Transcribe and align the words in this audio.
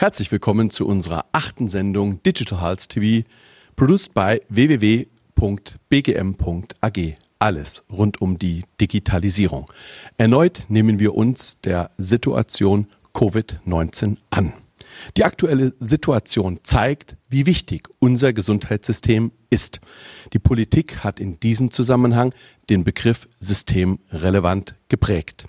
Herzlich 0.00 0.32
willkommen 0.32 0.70
zu 0.70 0.86
unserer 0.86 1.26
achten 1.32 1.68
Sendung 1.68 2.22
Digital 2.22 2.62
Health 2.62 2.88
TV, 2.88 3.28
produced 3.76 4.14
by 4.14 4.40
www.bgm.ag. 4.48 5.06
Alles 7.38 7.84
rund 7.92 8.22
um 8.22 8.38
die 8.38 8.64
Digitalisierung. 8.80 9.70
Erneut 10.16 10.64
nehmen 10.70 11.00
wir 11.00 11.14
uns 11.14 11.60
der 11.60 11.90
Situation 11.98 12.86
Covid-19 13.12 14.16
an. 14.30 14.54
Die 15.18 15.24
aktuelle 15.26 15.74
Situation 15.80 16.60
zeigt, 16.62 17.18
wie 17.28 17.44
wichtig 17.44 17.86
unser 17.98 18.32
Gesundheitssystem 18.32 19.32
ist. 19.50 19.82
Die 20.32 20.38
Politik 20.38 21.04
hat 21.04 21.20
in 21.20 21.38
diesem 21.40 21.70
Zusammenhang 21.70 22.32
den 22.70 22.84
Begriff 22.84 23.28
systemrelevant 23.38 24.76
geprägt. 24.88 25.46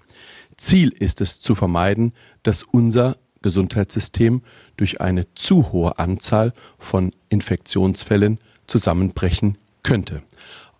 Ziel 0.57 0.89
ist 0.89 1.21
es 1.21 1.39
zu 1.39 1.55
vermeiden, 1.55 2.11
dass 2.43 2.63
unser 2.63 3.15
Gesundheitssystem 3.41 4.41
durch 4.77 5.01
eine 5.01 5.33
zu 5.35 5.71
hohe 5.71 5.99
Anzahl 5.99 6.53
von 6.77 7.13
Infektionsfällen 7.29 8.39
zusammenbrechen 8.67 9.57
könnte. 9.83 10.21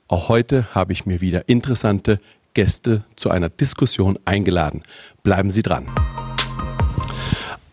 Auch 0.08 0.30
heute 0.30 0.74
habe 0.76 0.94
ich 0.94 1.06
mir 1.06 1.22
wieder 1.22 1.48
interessante 1.48 2.20
Gäste 2.54 3.06
zu 3.16 3.30
einer 3.30 3.50
Diskussion 3.50 4.20
eingeladen. 4.26 4.84
Bleiben 5.24 5.52
Sie 5.52 5.62
dran. 5.62 5.86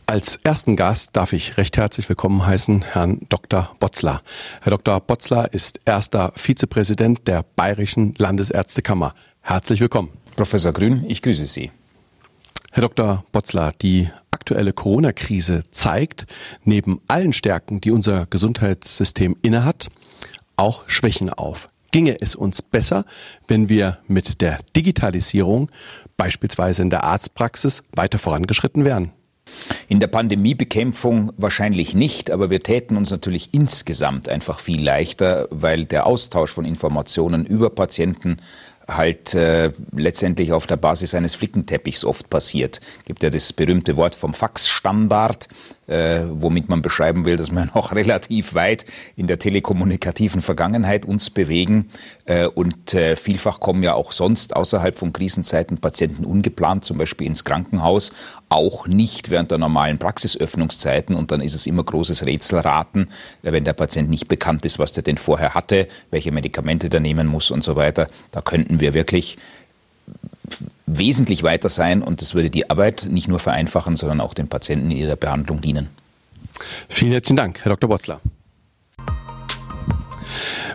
Als 0.06 0.36
ersten 0.36 0.74
Gast 0.74 1.16
darf 1.16 1.34
ich 1.34 1.58
recht 1.58 1.76
herzlich 1.76 2.08
willkommen 2.08 2.46
heißen 2.46 2.80
Herrn 2.80 3.26
Dr. 3.28 3.76
Botzler. 3.78 4.22
Herr 4.62 4.70
Dr. 4.70 5.00
Botzler 5.00 5.52
ist 5.52 5.80
erster 5.84 6.32
Vizepräsident 6.34 7.28
der 7.28 7.44
Bayerischen 7.56 8.14
Landesärztekammer. 8.16 9.14
Herzlich 9.42 9.80
willkommen. 9.80 10.10
Professor 10.34 10.72
Grün, 10.72 11.04
ich 11.08 11.20
grüße 11.20 11.46
Sie. 11.46 11.72
Herr 12.72 12.82
Dr. 12.82 13.24
Botzler, 13.32 13.74
die 13.82 14.08
aktuelle 14.48 14.72
Corona-Krise 14.72 15.64
zeigt, 15.72 16.26
neben 16.64 17.02
allen 17.06 17.34
Stärken, 17.34 17.82
die 17.82 17.90
unser 17.90 18.24
Gesundheitssystem 18.24 19.36
innehat, 19.42 19.88
auch 20.56 20.88
Schwächen 20.88 21.28
auf. 21.28 21.68
Ginge 21.90 22.16
es 22.18 22.34
uns 22.34 22.62
besser, 22.62 23.04
wenn 23.46 23.68
wir 23.68 23.98
mit 24.06 24.40
der 24.40 24.60
Digitalisierung 24.74 25.70
beispielsweise 26.16 26.80
in 26.80 26.88
der 26.88 27.04
Arztpraxis 27.04 27.82
weiter 27.92 28.18
vorangeschritten 28.18 28.86
wären? 28.86 29.12
In 29.86 30.00
der 30.00 30.06
Pandemiebekämpfung 30.06 31.32
wahrscheinlich 31.36 31.94
nicht, 31.94 32.30
aber 32.30 32.48
wir 32.48 32.60
täten 32.60 32.96
uns 32.96 33.10
natürlich 33.10 33.50
insgesamt 33.52 34.30
einfach 34.30 34.60
viel 34.60 34.82
leichter, 34.82 35.46
weil 35.50 35.84
der 35.84 36.06
Austausch 36.06 36.50
von 36.50 36.64
Informationen 36.64 37.44
über 37.44 37.68
Patienten 37.68 38.38
halt 38.88 39.34
äh, 39.34 39.70
letztendlich 39.94 40.52
auf 40.52 40.66
der 40.66 40.76
Basis 40.76 41.14
eines 41.14 41.34
Flickenteppichs 41.34 42.04
oft 42.04 42.30
passiert. 42.30 42.80
Gibt 43.04 43.22
ja 43.22 43.30
das 43.30 43.52
berühmte 43.52 43.96
Wort 43.96 44.14
vom 44.14 44.32
Faxstandard 44.34 45.48
äh, 45.88 46.20
womit 46.30 46.68
man 46.68 46.82
beschreiben 46.82 47.24
will, 47.24 47.36
dass 47.36 47.50
wir 47.50 47.66
noch 47.74 47.94
relativ 47.94 48.54
weit 48.54 48.84
in 49.16 49.26
der 49.26 49.38
telekommunikativen 49.38 50.42
Vergangenheit 50.42 51.04
uns 51.04 51.30
bewegen. 51.30 51.90
Äh, 52.26 52.46
und 52.46 52.94
äh, 52.94 53.16
vielfach 53.16 53.60
kommen 53.60 53.82
ja 53.82 53.94
auch 53.94 54.12
sonst 54.12 54.54
außerhalb 54.54 54.96
von 54.96 55.12
Krisenzeiten 55.12 55.78
Patienten 55.78 56.24
ungeplant, 56.24 56.84
zum 56.84 56.98
Beispiel 56.98 57.26
ins 57.26 57.44
Krankenhaus, 57.44 58.12
auch 58.48 58.86
nicht 58.86 59.30
während 59.30 59.50
der 59.50 59.58
normalen 59.58 59.98
Praxisöffnungszeiten. 59.98 61.14
Und 61.14 61.32
dann 61.32 61.40
ist 61.40 61.54
es 61.54 61.66
immer 61.66 61.82
großes 61.82 62.24
Rätselraten, 62.24 63.08
äh, 63.42 63.52
wenn 63.52 63.64
der 63.64 63.72
Patient 63.72 64.10
nicht 64.10 64.28
bekannt 64.28 64.64
ist, 64.64 64.78
was 64.78 64.92
der 64.92 65.02
denn 65.02 65.18
vorher 65.18 65.54
hatte, 65.54 65.88
welche 66.10 66.32
Medikamente 66.32 66.88
der 66.88 67.00
nehmen 67.00 67.26
muss 67.26 67.50
und 67.50 67.64
so 67.64 67.76
weiter. 67.76 68.06
Da 68.30 68.40
könnten 68.40 68.80
wir 68.80 68.94
wirklich 68.94 69.38
wesentlich 70.86 71.42
weiter 71.42 71.68
sein 71.68 72.02
und 72.02 72.22
das 72.22 72.34
würde 72.34 72.50
die 72.50 72.70
Arbeit 72.70 73.06
nicht 73.10 73.28
nur 73.28 73.38
vereinfachen, 73.38 73.96
sondern 73.96 74.20
auch 74.20 74.34
den 74.34 74.48
Patienten 74.48 74.90
in 74.90 74.96
ihrer 74.96 75.16
Behandlung 75.16 75.60
dienen. 75.60 75.88
Vielen 76.88 77.12
herzlichen 77.12 77.36
Dank, 77.36 77.60
Herr 77.62 77.70
Dr. 77.70 77.88
Botzler. 77.88 78.20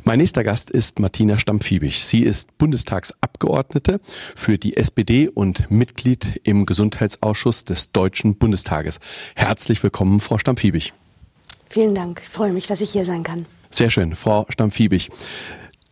Mein 0.06 0.20
nächster 0.20 0.44
Gast 0.44 0.70
ist 0.70 1.00
Martina 1.00 1.38
Stampfiebig. 1.38 2.04
Sie 2.04 2.24
ist 2.24 2.58
Bundestagsabgeordnete 2.58 4.02
für 4.36 4.58
die 4.58 4.76
SPD 4.76 5.30
und 5.30 5.72
Mitglied 5.72 6.42
im 6.44 6.66
Gesundheitsausschuss 6.66 7.64
des 7.64 7.92
Deutschen 7.92 8.36
Bundestages. 8.36 9.00
Herzlich 9.36 9.82
willkommen, 9.82 10.20
Frau 10.20 10.38
Stampfiebig. 10.38 10.94
Vielen 11.70 11.96
Dank. 11.96 12.22
Ich 12.24 12.30
freue 12.30 12.52
mich, 12.52 12.68
dass 12.68 12.82
ich 12.82 12.92
hier 12.92 13.06
sein 13.06 13.24
kann. 13.24 13.46
Sehr 13.72 13.90
schön, 13.90 14.16
Frau 14.16 14.46
Stampfiebig. 14.50 15.10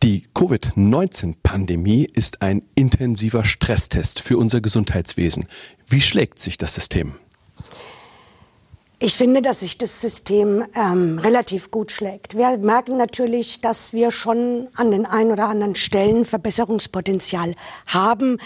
Die 0.02 0.26
Covid-19-Pandemie 0.34 2.08
ist 2.12 2.42
ein 2.42 2.62
intensiver 2.74 3.44
Stresstest 3.44 4.18
für 4.18 4.36
unser 4.36 4.60
Gesundheitswesen. 4.60 5.46
Wie 5.86 6.00
schlägt 6.00 6.40
sich 6.40 6.58
das 6.58 6.74
System? 6.74 7.14
Ich 8.98 9.14
finde, 9.14 9.42
dass 9.42 9.60
sich 9.60 9.78
das 9.78 10.00
System 10.00 10.64
ähm, 10.74 11.20
relativ 11.20 11.70
gut 11.70 11.92
schlägt. 11.92 12.36
Wir 12.36 12.58
merken 12.58 12.96
natürlich, 12.96 13.60
dass 13.60 13.92
wir 13.92 14.10
schon 14.10 14.66
an 14.74 14.90
den 14.90 15.06
ein 15.06 15.30
oder 15.30 15.48
anderen 15.48 15.76
Stellen 15.76 16.24
Verbesserungspotenzial 16.24 17.54
haben. 17.86 18.38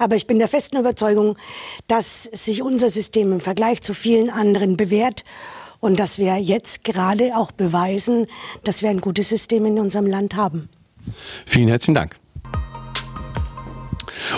Aber 0.00 0.16
ich 0.16 0.26
bin 0.26 0.40
der 0.40 0.48
festen 0.48 0.78
Überzeugung, 0.78 1.36
dass 1.86 2.24
sich 2.24 2.60
unser 2.60 2.90
System 2.90 3.30
im 3.30 3.40
Vergleich 3.40 3.82
zu 3.82 3.94
vielen 3.94 4.30
anderen 4.30 4.76
bewährt 4.76 5.24
und 5.78 6.00
dass 6.00 6.18
wir 6.18 6.38
jetzt 6.38 6.82
gerade 6.82 7.36
auch 7.36 7.52
beweisen, 7.52 8.26
dass 8.64 8.82
wir 8.82 8.90
ein 8.90 9.00
gutes 9.00 9.28
System 9.28 9.64
in 9.66 9.78
unserem 9.78 10.06
Land 10.06 10.34
haben. 10.34 10.70
Vielen 11.46 11.68
herzlichen 11.68 11.94
Dank. 11.94 12.16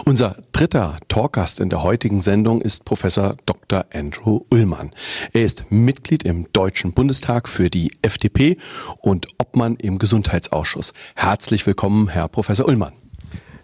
Unser 0.05 0.37
dritter 0.53 0.99
Talkgast 1.09 1.61
in 1.61 1.71
der 1.71 1.83
heutigen 1.83 2.21
Sendung 2.21 2.61
ist 2.61 2.85
Professor 2.85 3.37
Dr. 3.47 3.87
Andrew 3.93 4.41
Ullmann. 4.51 4.91
Er 5.33 5.45
ist 5.45 5.71
Mitglied 5.71 6.23
im 6.25 6.53
Deutschen 6.53 6.93
Bundestag 6.93 7.49
für 7.49 7.71
die 7.71 7.93
FDP 8.03 8.59
und 8.99 9.27
Obmann 9.39 9.77
im 9.77 9.99
Gesundheitsausschuss. 9.99 10.93
Herzlich 11.15 11.67
willkommen, 11.67 12.09
Herr 12.09 12.29
Professor 12.29 12.67
Ullmann. 12.67 12.93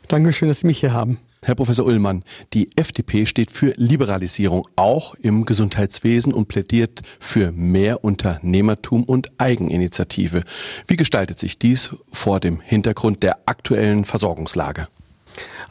Dankeschön, 0.08 0.48
dass 0.48 0.60
Sie 0.60 0.66
mich 0.66 0.80
hier 0.80 0.92
haben. 0.92 1.18
Herr 1.44 1.56
Professor 1.56 1.84
Ullmann, 1.84 2.22
die 2.52 2.70
FDP 2.76 3.26
steht 3.26 3.50
für 3.50 3.74
Liberalisierung 3.76 4.62
auch 4.76 5.16
im 5.16 5.44
Gesundheitswesen 5.44 6.32
und 6.32 6.46
plädiert 6.46 7.02
für 7.18 7.50
mehr 7.50 8.04
Unternehmertum 8.04 9.02
und 9.02 9.32
Eigeninitiative. 9.38 10.44
Wie 10.86 10.96
gestaltet 10.96 11.40
sich 11.40 11.58
dies 11.58 11.96
vor 12.12 12.38
dem 12.38 12.60
Hintergrund 12.60 13.24
der 13.24 13.40
aktuellen 13.46 14.04
Versorgungslage? 14.04 14.86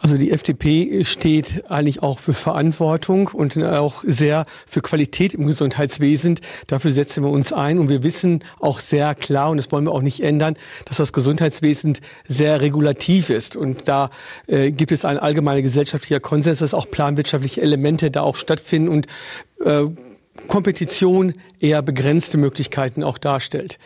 Also 0.02 0.18
die 0.18 0.32
FDP 0.32 1.06
steht 1.06 1.70
eigentlich 1.70 2.02
auch 2.02 2.18
für 2.18 2.34
Verantwortung 2.34 3.28
und 3.28 3.56
auch 3.64 4.04
sehr 4.04 4.48
für 4.66 4.82
Qualität 4.82 5.36
im 5.36 5.46
Gesundheitswesen. 5.46 6.40
Dafür 6.66 6.92
setzen 6.92 7.24
wir 7.24 7.30
uns 7.30 7.54
ein 7.54 7.78
und 7.78 7.88
wir 7.88 8.02
wissen 8.02 8.44
auch 8.60 8.80
sehr 8.80 9.14
klar, 9.14 9.52
und 9.52 9.58
das 9.58 9.72
wollen 9.72 9.86
wir 9.86 9.92
auch 9.92 10.02
nicht 10.02 10.24
ändern, 10.24 10.58
dass 10.86 10.98
das 10.98 11.14
Gesundheitswesen 11.14 12.00
sehr 12.28 12.62
regulativ 12.62 13.30
ist. 13.30 13.56
Und 13.56 13.88
da 13.88 14.10
äh, 14.48 14.72
gibt 14.72 14.92
es 14.92 15.06
ein 15.06 15.20
allgemeiner 15.20 15.62
gesellschaftlicher 15.62 16.20
Konsens, 16.20 16.60
dass 16.60 16.74
auch 16.74 16.90
planwirtschaftliche 16.90 17.62
Elemente 17.62 18.10
da 18.10 18.22
auch 18.22 18.38
stattfinden 18.38 18.90
und 18.90 19.06
äh, 19.64 19.84
Kompetition 20.48 21.36
eher 21.60 21.84
begrenzte 21.84 22.38
Möglichkeiten 22.38 23.04
auch 23.04 23.20
darstellt 23.20 23.78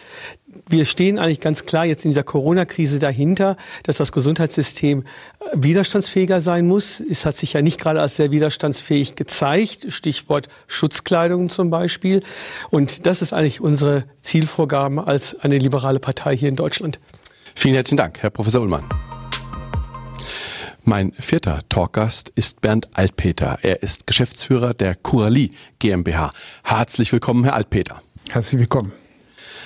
wir 0.67 0.85
stehen 0.85 1.19
eigentlich 1.19 1.39
ganz 1.39 1.65
klar 1.65 1.85
jetzt 1.85 2.05
in 2.05 2.11
dieser 2.11 2.23
Corona-Krise 2.23 2.99
dahinter, 2.99 3.57
dass 3.83 3.97
das 3.97 4.11
Gesundheitssystem 4.11 5.01
äh, 5.01 5.45
widerstandsfähiger 5.55 6.41
sein 6.41 6.67
muss. 6.67 6.99
Es 6.99 7.25
hat 7.25 7.37
sich 7.37 7.53
ja 7.53 7.61
nicht 7.61 7.79
gerade 7.79 8.01
als 8.01 8.15
sehr 8.15 8.31
widerstandsfähig 8.31 9.15
gezeigt. 9.15 9.87
Stichwort 9.89 10.47
Schutzkleidung 10.67 11.49
zum 11.49 11.69
Beispiel. 11.69 12.23
Und 12.69 13.05
das 13.05 13.21
ist 13.21 13.33
eigentlich 13.33 13.61
unsere 13.61 14.05
Zielvorgabe 14.21 15.07
als 15.07 15.39
eine 15.39 15.57
liberale 15.57 15.99
Partei 15.99 16.35
hier 16.35 16.49
in 16.49 16.55
Deutschland. 16.55 16.99
Vielen 17.55 17.75
herzlichen 17.75 17.97
Dank, 17.97 18.21
Herr 18.21 18.29
Professor 18.29 18.61
Ullmann. 18.61 18.83
Mein 20.83 21.13
vierter 21.13 21.61
Talkgast 21.67 22.31
ist 22.35 22.61
Bernd 22.61 22.89
Altpeter. 22.93 23.57
Er 23.63 23.81
ist 23.81 24.05
Geschäftsführer 24.05 24.75
der 24.75 24.93
Curali 24.93 25.53
GmbH. 25.79 26.31
Herzlich 26.63 27.11
willkommen, 27.11 27.43
Herr 27.43 27.55
Altpeter. 27.55 28.03
Herzlich 28.29 28.59
willkommen. 28.61 28.91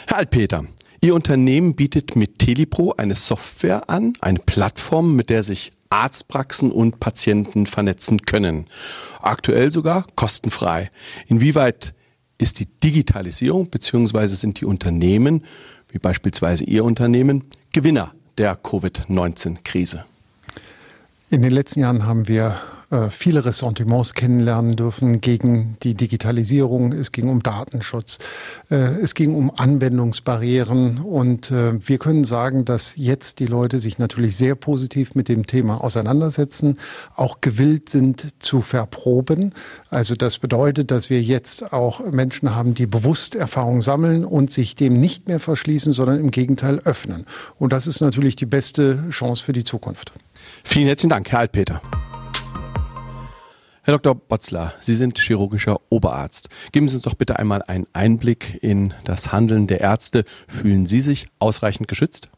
Herr 0.08 0.18
Altpeter, 0.18 0.64
Ihr 1.02 1.16
Unternehmen 1.16 1.76
bietet 1.76 2.16
mit 2.16 2.40
Telipro 2.40 2.94
eine 2.98 3.16
Software 3.16 3.90
an, 3.90 4.14
eine 4.20 4.40
Plattform, 4.40 5.16
mit 5.16 5.30
der 5.30 5.44
sich 5.44 5.72
Arztpraxen 5.90 6.72
und 6.72 7.00
Patienten 7.00 7.66
vernetzen 7.66 8.24
können. 8.24 8.68
Aktuell 9.22 9.72
sogar 9.72 10.06
kostenfrei. 10.16 10.92
Inwieweit 11.28 11.94
ist 12.38 12.60
die 12.60 12.66
Digitalisierung 12.66 13.70
bzw. 13.70 14.28
sind 14.28 14.60
die 14.60 14.66
Unternehmen, 14.66 15.46
wie 15.90 16.00
beispielsweise 16.00 16.66
Ihr 16.66 16.84
Unternehmen, 16.84 17.46
Gewinner 17.72 18.14
der 18.38 18.56
Covid-19-Krise? 18.56 20.06
In 21.30 21.42
den 21.42 21.52
letzten 21.52 21.82
Jahren 21.82 22.06
haben 22.06 22.28
wir 22.28 22.60
viele 23.12 23.46
Ressentiments 23.46 24.14
kennenlernen 24.14 24.76
dürfen 24.76 25.22
gegen 25.22 25.78
die 25.84 25.94
Digitalisierung. 25.94 26.92
Es 26.92 27.12
ging 27.12 27.30
um 27.30 27.44
Datenschutz. 27.44 28.20
Äh, 28.70 28.76
es 28.76 29.14
ging 29.14 29.36
um 29.36 29.52
Anwendungsbarrieren. 29.56 30.98
Und 30.98 31.52
äh, 31.52 31.74
wir 31.88 31.98
können 32.00 32.24
sagen, 32.24 32.66
dass 32.66 32.96
jetzt 32.96 33.40
die 33.40 33.46
Leute 33.46 33.80
sich 33.80 34.00
natürlich 34.00 34.36
sehr 34.38 34.56
positiv 34.56 35.16
mit 35.16 35.30
dem 35.30 35.46
Thema 35.46 35.84
auseinandersetzen, 35.84 36.80
auch 37.16 37.42
gewillt 37.42 37.90
sind 37.90 38.28
zu 38.40 38.62
verproben. 38.62 39.54
Also 39.90 40.16
das 40.16 40.40
bedeutet, 40.40 40.92
dass 40.92 41.10
wir 41.10 41.22
jetzt 41.22 41.74
auch 41.74 42.00
Menschen 42.12 42.56
haben, 42.56 42.74
die 42.74 42.88
bewusst 42.88 43.36
Erfahrung 43.36 43.82
sammeln 43.82 44.26
und 44.26 44.52
sich 44.52 44.76
dem 44.76 45.00
nicht 45.00 45.28
mehr 45.28 45.40
verschließen, 45.40 45.94
sondern 45.94 46.20
im 46.20 46.32
Gegenteil 46.32 46.80
öffnen. 46.86 47.26
Und 47.58 47.72
das 47.72 47.88
ist 47.88 48.02
natürlich 48.02 48.36
die 48.36 48.46
beste 48.46 49.04
Chance 49.10 49.44
für 49.44 49.54
die 49.54 49.64
Zukunft. 49.64 50.12
Vielen 50.64 50.88
herzlichen 50.88 51.10
Dank, 51.10 51.30
Herr 51.32 51.40
Altpeter. 51.40 51.82
Herr 53.90 53.98
Dr. 53.98 54.14
Botzler, 54.14 54.76
Sie 54.80 54.94
sind 54.94 55.18
chirurgischer 55.18 55.82
Oberarzt. 55.90 56.50
Geben 56.72 56.88
Sie 56.88 56.94
uns 56.94 57.06
doch 57.06 57.16
bitte 57.16 57.40
einmal 57.40 57.64
einen 57.64 57.88
Einblick 57.92 58.60
in 58.62 58.94
das 59.04 59.32
Handeln 59.32 59.66
der 59.66 59.82
Ärzte. 59.82 60.26
Fühlen 60.48 60.86
Sie 60.86 61.00
sich 61.02 61.28
ausreichend 61.40 61.88
geschützt? 61.88 62.30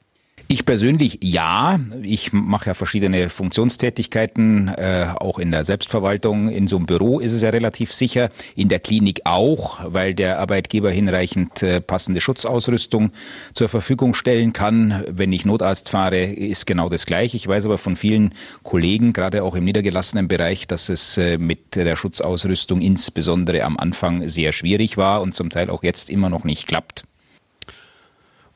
Ich 0.48 0.66
persönlich 0.66 1.20
ja. 1.24 1.80
Ich 2.04 2.34
mache 2.34 2.68
ja 2.68 2.74
verschiedene 2.74 3.30
Funktionstätigkeiten, 3.30 4.68
äh, 4.68 5.08
auch 5.16 5.40
in 5.40 5.52
der 5.52 5.64
Selbstverwaltung. 5.64 6.50
In 6.50 6.68
so 6.68 6.78
einem 6.78 6.86
Büro 6.86 7.20
ist 7.20 7.34
es 7.34 7.42
ja 7.42 7.50
relativ 7.50 7.94
sicher. 7.94 8.30
In 8.56 8.68
der 8.68 8.80
Klinik 8.80 9.22
auch, 9.24 9.80
weil 9.86 10.14
der 10.14 10.40
Arbeitgeber 10.40 10.92
hinreichend 10.92 11.64
äh, 11.64 11.80
passende 11.80 12.22
Schutzausrüstung 12.22 13.12
zur 13.54 13.70
Verfügung 13.70 14.14
stellen 14.14 14.54
kann. 14.54 15.04
Wenn 15.08 15.32
ich 15.32 15.46
Notarzt 15.46 15.90
fahre, 15.90 16.24
ist 16.24 16.68
genau 16.68 16.90
das 16.90 17.06
gleiche. 17.06 17.38
Ich 17.38 17.48
weiß 17.48 17.66
aber 17.66 17.78
von 17.78 17.96
vielen 17.96 18.34
Kollegen, 18.64 19.14
gerade 19.14 19.44
auch 19.44 19.56
im 19.56 19.64
niedergelassenen 19.64 20.28
Bereich, 20.28 20.68
dass 20.68 20.90
es 20.90 21.18
äh, 21.18 21.38
mit 21.38 21.76
der 21.76 21.96
Schutzausrüstung 21.96 22.82
insbesondere 22.82 23.64
am 23.64 23.78
Anfang 23.78 24.28
sehr 24.28 24.52
schwierig 24.52 24.98
war 24.98 25.22
und 25.22 25.34
zum 25.34 25.50
Teil 25.50 25.70
auch 25.70 25.84
jetzt 25.84 26.10
immer 26.10 26.30
noch 26.30 26.44
nicht 26.44 26.68
klappt. 26.68 27.04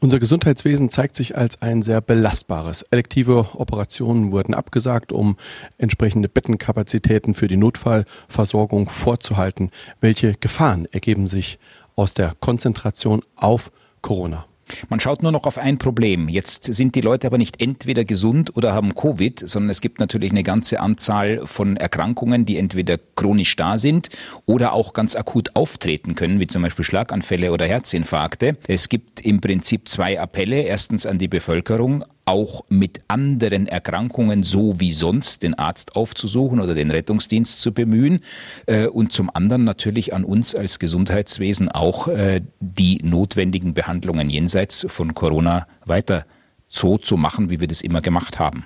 Unser 0.01 0.19
Gesundheitswesen 0.19 0.89
zeigt 0.89 1.15
sich 1.15 1.37
als 1.37 1.61
ein 1.61 1.81
sehr 1.81 2.01
belastbares. 2.01 2.83
Elektive 2.91 3.47
Operationen 3.55 4.31
wurden 4.31 4.53
abgesagt, 4.53 5.11
um 5.11 5.37
entsprechende 5.77 6.27
Bettenkapazitäten 6.27 7.33
für 7.33 7.47
die 7.47 7.57
Notfallversorgung 7.57 8.89
vorzuhalten. 8.89 9.71
Welche 10.01 10.33
Gefahren 10.33 10.85
ergeben 10.91 11.27
sich 11.27 11.59
aus 11.95 12.13
der 12.13 12.35
Konzentration 12.39 13.23
auf 13.35 13.71
Corona? 14.01 14.45
Man 14.89 14.99
schaut 14.99 15.23
nur 15.23 15.31
noch 15.31 15.45
auf 15.45 15.57
ein 15.57 15.77
Problem. 15.77 16.27
Jetzt 16.29 16.65
sind 16.65 16.95
die 16.95 17.01
Leute 17.01 17.27
aber 17.27 17.37
nicht 17.37 17.61
entweder 17.61 18.03
gesund 18.05 18.55
oder 18.55 18.73
haben 18.73 18.95
Covid, 18.95 19.43
sondern 19.47 19.69
es 19.69 19.81
gibt 19.81 19.99
natürlich 19.99 20.31
eine 20.31 20.43
ganze 20.43 20.79
Anzahl 20.79 21.45
von 21.45 21.77
Erkrankungen, 21.77 22.45
die 22.45 22.57
entweder 22.57 22.97
chronisch 23.15 23.55
da 23.55 23.77
sind 23.79 24.09
oder 24.45 24.73
auch 24.73 24.93
ganz 24.93 25.15
akut 25.15 25.55
auftreten 25.55 26.15
können, 26.15 26.39
wie 26.39 26.47
zum 26.47 26.61
Beispiel 26.61 26.85
Schlaganfälle 26.85 27.51
oder 27.51 27.65
Herzinfarkte. 27.65 28.57
Es 28.67 28.89
gibt 28.89 29.21
im 29.21 29.41
Prinzip 29.41 29.87
zwei 29.87 30.19
Appelle. 30.19 30.61
Erstens 30.61 31.05
an 31.05 31.17
die 31.17 31.27
Bevölkerung, 31.27 32.03
auch 32.25 32.65
mit 32.69 33.01
anderen 33.07 33.67
Erkrankungen 33.67 34.43
so 34.43 34.79
wie 34.79 34.91
sonst 34.91 35.43
den 35.43 35.53
Arzt 35.53 35.95
aufzusuchen 35.95 36.59
oder 36.59 36.73
den 36.73 36.91
Rettungsdienst 36.91 37.61
zu 37.61 37.73
bemühen 37.73 38.19
äh, 38.65 38.87
und 38.87 39.13
zum 39.13 39.29
anderen 39.33 39.63
natürlich 39.63 40.13
an 40.13 40.23
uns 40.23 40.55
als 40.55 40.79
Gesundheitswesen 40.79 41.69
auch 41.69 42.07
äh, 42.07 42.41
die 42.59 42.99
notwendigen 43.03 43.73
Behandlungen 43.73 44.29
jenseits 44.29 44.85
von 44.89 45.13
Corona 45.13 45.67
weiter 45.85 46.25
so 46.67 46.97
zu 46.97 47.15
machen, 47.17 47.49
wie 47.49 47.59
wir 47.59 47.67
das 47.67 47.81
immer 47.81 48.01
gemacht 48.01 48.39
haben. 48.39 48.65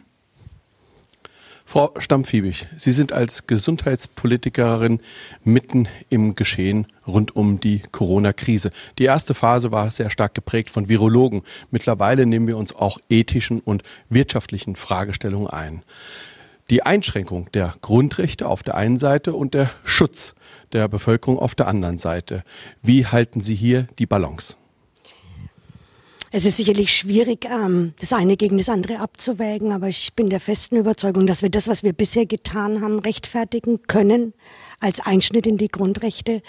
Frau 1.69 1.91
Stammfiebig, 1.99 2.65
Sie 2.77 2.91
sind 2.91 3.13
als 3.13 3.45
Gesundheitspolitikerin 3.45 5.01
mitten 5.43 5.87
im 6.09 6.33
Geschehen 6.33 6.87
rund 7.05 7.35
um 7.35 7.59
die 7.59 7.83
Corona-Krise. 7.91 8.71
Die 8.97 9.03
erste 9.03 9.35
Phase 9.35 9.71
war 9.71 9.91
sehr 9.91 10.09
stark 10.09 10.33
geprägt 10.33 10.71
von 10.71 10.89
Virologen. 10.89 11.43
Mittlerweile 11.69 12.25
nehmen 12.25 12.47
wir 12.47 12.57
uns 12.57 12.75
auch 12.75 12.97
ethischen 13.07 13.59
und 13.59 13.83
wirtschaftlichen 14.09 14.75
Fragestellungen 14.75 15.47
ein. 15.47 15.83
Die 16.71 16.81
Einschränkung 16.81 17.51
der 17.51 17.75
Grundrechte 17.81 18.47
auf 18.47 18.63
der 18.63 18.73
einen 18.73 18.97
Seite 18.97 19.33
und 19.33 19.53
der 19.53 19.69
Schutz 19.83 20.33
der 20.73 20.87
Bevölkerung 20.87 21.37
auf 21.37 21.53
der 21.53 21.67
anderen 21.67 21.99
Seite. 21.99 22.43
Wie 22.81 23.05
halten 23.05 23.41
Sie 23.41 23.53
hier 23.53 23.85
die 23.99 24.07
Balance? 24.07 24.55
Es 26.31 26.45
ist 26.45 26.57
sicherlich 26.57 26.93
schwierig, 26.93 27.45
ähm, 27.45 27.93
das 27.99 28.13
eine 28.13 28.37
gegen 28.37 28.59
das 28.59 28.69
andere 28.69 28.99
abzuwägen, 28.99 29.71
aber 29.71 29.87
ich 29.87 30.13
bin 30.13 30.29
der 30.29 30.39
festen 30.39 30.77
Überzeugung, 30.77 31.25
dass 31.25 31.41
wir 31.41 31.49
das, 31.49 31.67
was 31.67 31.81
wir 31.81 31.93
bisher 31.93 32.27
getan 32.27 32.81
haben, 32.81 32.99
rechtfertigen 32.99 33.81
können 33.87 34.33
als 34.79 34.99
Einschnitt 34.99 35.47
in 35.47 35.57
die 35.57 35.69
Grundrechte. 35.69 36.43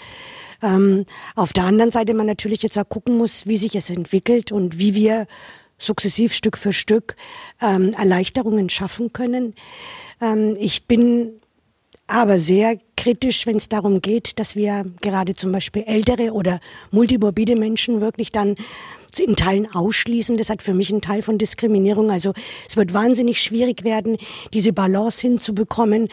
Ähm, 0.61 1.05
auf 1.35 1.51
der 1.53 1.63
anderen 1.63 1.91
Seite 1.91 2.13
man 2.13 2.27
natürlich 2.27 2.61
jetzt 2.61 2.77
auch 2.77 2.87
gucken 2.87 3.17
muss, 3.17 3.47
wie 3.47 3.57
sich 3.57 3.75
es 3.75 3.89
entwickelt 3.89 4.51
und 4.51 4.77
wie 4.77 4.93
wir 4.93 5.25
sukzessiv 5.79 6.33
Stück 6.33 6.59
für 6.59 6.73
Stück 6.73 7.15
ähm, 7.59 7.91
Erleichterungen 7.97 8.69
schaffen 8.69 9.13
können. 9.13 9.55
Ich 10.59 10.85
bin 10.85 11.41
aber 12.05 12.39
sehr 12.39 12.77
kritisch, 13.01 13.47
wenn 13.47 13.57
es 13.57 13.67
darum 13.67 13.99
geht, 13.99 14.37
dass 14.37 14.55
wir 14.55 14.85
gerade 15.01 15.33
zum 15.33 15.51
Beispiel 15.51 15.83
ältere 15.87 16.33
oder 16.33 16.59
multimorbide 16.91 17.55
Menschen 17.55 17.99
wirklich 17.99 18.31
dann 18.31 18.53
in 19.17 19.35
Teilen 19.35 19.67
ausschließen. 19.73 20.37
Das 20.37 20.51
hat 20.51 20.61
für 20.61 20.75
mich 20.75 20.91
einen 20.91 21.01
Teil 21.01 21.23
von 21.23 21.39
Diskriminierung. 21.39 22.11
Also 22.11 22.33
es 22.69 22.77
wird 22.77 22.93
wahnsinnig 22.93 23.41
schwierig 23.41 23.83
werden, 23.83 24.17
diese 24.53 24.71
Balance 24.71 25.21
hinzubekommen. 25.21 26.09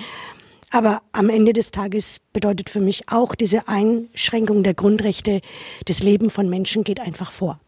Aber 0.70 1.02
am 1.12 1.28
Ende 1.28 1.52
des 1.52 1.72
Tages 1.72 2.22
bedeutet 2.32 2.70
für 2.70 2.80
mich 2.80 3.10
auch 3.10 3.34
diese 3.34 3.68
Einschränkung 3.68 4.62
der 4.62 4.72
Grundrechte, 4.72 5.42
das 5.84 6.02
Leben 6.02 6.30
von 6.30 6.48
Menschen 6.48 6.84
geht 6.84 7.00
einfach 7.00 7.32
vor. 7.32 7.60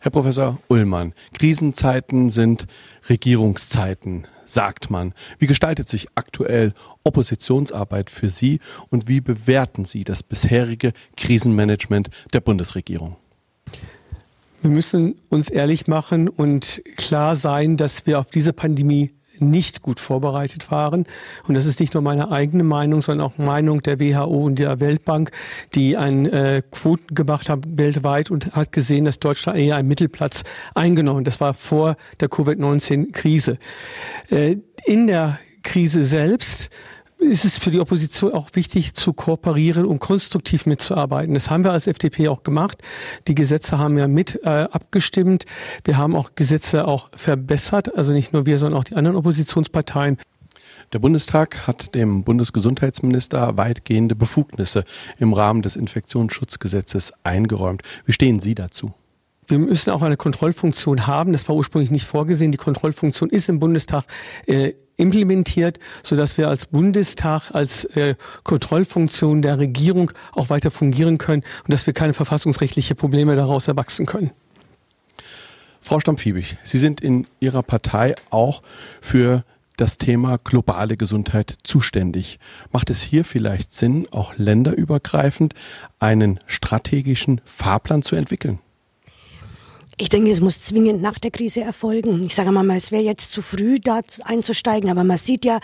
Herr 0.00 0.10
Professor 0.10 0.58
Ullmann, 0.68 1.14
Krisenzeiten 1.32 2.28
sind 2.28 2.66
Regierungszeiten, 3.08 4.26
sagt 4.46 4.90
man. 4.90 5.14
Wie 5.38 5.46
gestaltet 5.46 5.88
sich 5.88 6.08
aktuell 6.14 6.74
Oppositionsarbeit 7.04 8.10
für 8.10 8.30
Sie 8.30 8.60
und 8.90 9.08
wie 9.08 9.20
bewerten 9.20 9.84
Sie 9.84 10.04
das 10.04 10.22
bisherige 10.22 10.92
Krisenmanagement 11.16 12.10
der 12.32 12.40
Bundesregierung? 12.40 13.16
Wir 14.62 14.70
müssen 14.70 15.16
uns 15.28 15.50
ehrlich 15.50 15.88
machen 15.88 16.28
und 16.28 16.82
klar 16.96 17.36
sein, 17.36 17.76
dass 17.76 18.06
wir 18.06 18.18
auf 18.18 18.30
diese 18.30 18.54
Pandemie 18.54 19.10
nicht 19.38 19.82
gut 19.82 20.00
vorbereitet 20.00 20.70
waren. 20.70 21.06
Und 21.46 21.54
das 21.54 21.66
ist 21.66 21.80
nicht 21.80 21.94
nur 21.94 22.02
meine 22.02 22.30
eigene 22.30 22.64
Meinung, 22.64 23.02
sondern 23.02 23.26
auch 23.26 23.38
Meinung 23.38 23.82
der 23.82 24.00
WHO 24.00 24.44
und 24.44 24.58
der 24.58 24.80
Weltbank, 24.80 25.30
die 25.74 25.96
ein 25.96 26.26
äh, 26.26 26.62
Quoten 26.70 27.14
gemacht 27.14 27.48
haben 27.48 27.62
weltweit 27.78 28.30
und 28.30 28.54
hat 28.54 28.72
gesehen, 28.72 29.04
dass 29.04 29.18
Deutschland 29.18 29.58
eher 29.58 29.76
einen 29.76 29.88
Mittelplatz 29.88 30.42
eingenommen. 30.74 31.24
Das 31.24 31.40
war 31.40 31.54
vor 31.54 31.96
der 32.20 32.28
Covid-19-Krise. 32.28 33.58
Äh, 34.30 34.56
in 34.84 35.06
der 35.06 35.38
Krise 35.62 36.04
selbst 36.04 36.70
ist 37.24 37.44
es 37.44 37.58
für 37.58 37.70
die 37.70 37.80
Opposition 37.80 38.32
auch 38.32 38.48
wichtig 38.54 38.94
zu 38.94 39.12
kooperieren 39.12 39.86
und 39.86 39.98
konstruktiv 39.98 40.66
mitzuarbeiten. 40.66 41.34
Das 41.34 41.50
haben 41.50 41.64
wir 41.64 41.72
als 41.72 41.86
FDP 41.86 42.28
auch 42.28 42.42
gemacht. 42.42 42.78
Die 43.26 43.34
Gesetze 43.34 43.78
haben 43.78 43.98
ja 43.98 44.08
mit 44.08 44.40
äh, 44.44 44.48
abgestimmt. 44.48 45.44
Wir 45.84 45.96
haben 45.96 46.14
auch 46.14 46.34
Gesetze 46.34 46.86
auch 46.86 47.08
verbessert, 47.16 47.96
also 47.96 48.12
nicht 48.12 48.32
nur 48.32 48.46
wir, 48.46 48.58
sondern 48.58 48.80
auch 48.80 48.84
die 48.84 48.94
anderen 48.94 49.16
Oppositionsparteien. 49.16 50.18
Der 50.92 50.98
Bundestag 50.98 51.66
hat 51.66 51.94
dem 51.94 52.22
Bundesgesundheitsminister 52.24 53.56
weitgehende 53.56 54.14
Befugnisse 54.14 54.84
im 55.18 55.32
Rahmen 55.32 55.62
des 55.62 55.76
Infektionsschutzgesetzes 55.76 57.12
eingeräumt. 57.24 57.82
Wie 58.04 58.12
stehen 58.12 58.38
Sie 58.38 58.54
dazu? 58.54 58.92
Wir 59.46 59.58
müssen 59.58 59.90
auch 59.90 60.02
eine 60.02 60.16
Kontrollfunktion 60.16 61.06
haben. 61.06 61.32
Das 61.32 61.48
war 61.48 61.56
ursprünglich 61.56 61.90
nicht 61.90 62.06
vorgesehen. 62.06 62.52
Die 62.52 62.58
Kontrollfunktion 62.58 63.28
ist 63.28 63.48
im 63.48 63.58
Bundestag 63.58 64.04
äh, 64.46 64.72
implementiert, 64.96 65.78
so 66.02 66.16
dass 66.16 66.38
wir 66.38 66.48
als 66.48 66.66
Bundestag 66.66 67.50
als 67.52 67.84
äh, 67.96 68.14
Kontrollfunktion 68.42 69.42
der 69.42 69.58
Regierung 69.58 70.12
auch 70.32 70.50
weiter 70.50 70.70
fungieren 70.70 71.18
können 71.18 71.42
und 71.64 71.72
dass 71.72 71.86
wir 71.86 71.94
keine 71.94 72.14
verfassungsrechtliche 72.14 72.94
Probleme 72.94 73.36
daraus 73.36 73.68
erwachsen 73.68 74.06
können. 74.06 74.30
Frau 75.80 76.00
Stammfiebig, 76.00 76.56
Sie 76.64 76.78
sind 76.78 77.00
in 77.00 77.26
Ihrer 77.40 77.62
Partei 77.62 78.14
auch 78.30 78.62
für 79.02 79.44
das 79.76 79.98
Thema 79.98 80.38
globale 80.42 80.96
Gesundheit 80.96 81.58
zuständig. 81.62 82.38
Macht 82.72 82.90
es 82.90 83.02
hier 83.02 83.24
vielleicht 83.24 83.72
Sinn, 83.72 84.06
auch 84.10 84.36
länderübergreifend 84.36 85.54
einen 85.98 86.40
strategischen 86.46 87.40
Fahrplan 87.44 88.02
zu 88.02 88.16
entwickeln? 88.16 88.60
Ich 89.96 90.08
denke, 90.08 90.30
es 90.30 90.40
muss 90.40 90.60
zwingend 90.60 91.02
nach 91.02 91.18
der 91.18 91.30
Krise 91.30 91.60
erfolgen. 91.60 92.24
Ich 92.24 92.34
sage 92.34 92.50
mal, 92.50 92.68
es 92.76 92.90
wäre 92.90 93.02
jetzt 93.02 93.30
zu 93.30 93.42
früh, 93.42 93.78
da 93.78 94.00
einzusteigen, 94.24 94.90
aber 94.90 95.04
man 95.04 95.18
sieht 95.18 95.44
ja, 95.44 95.60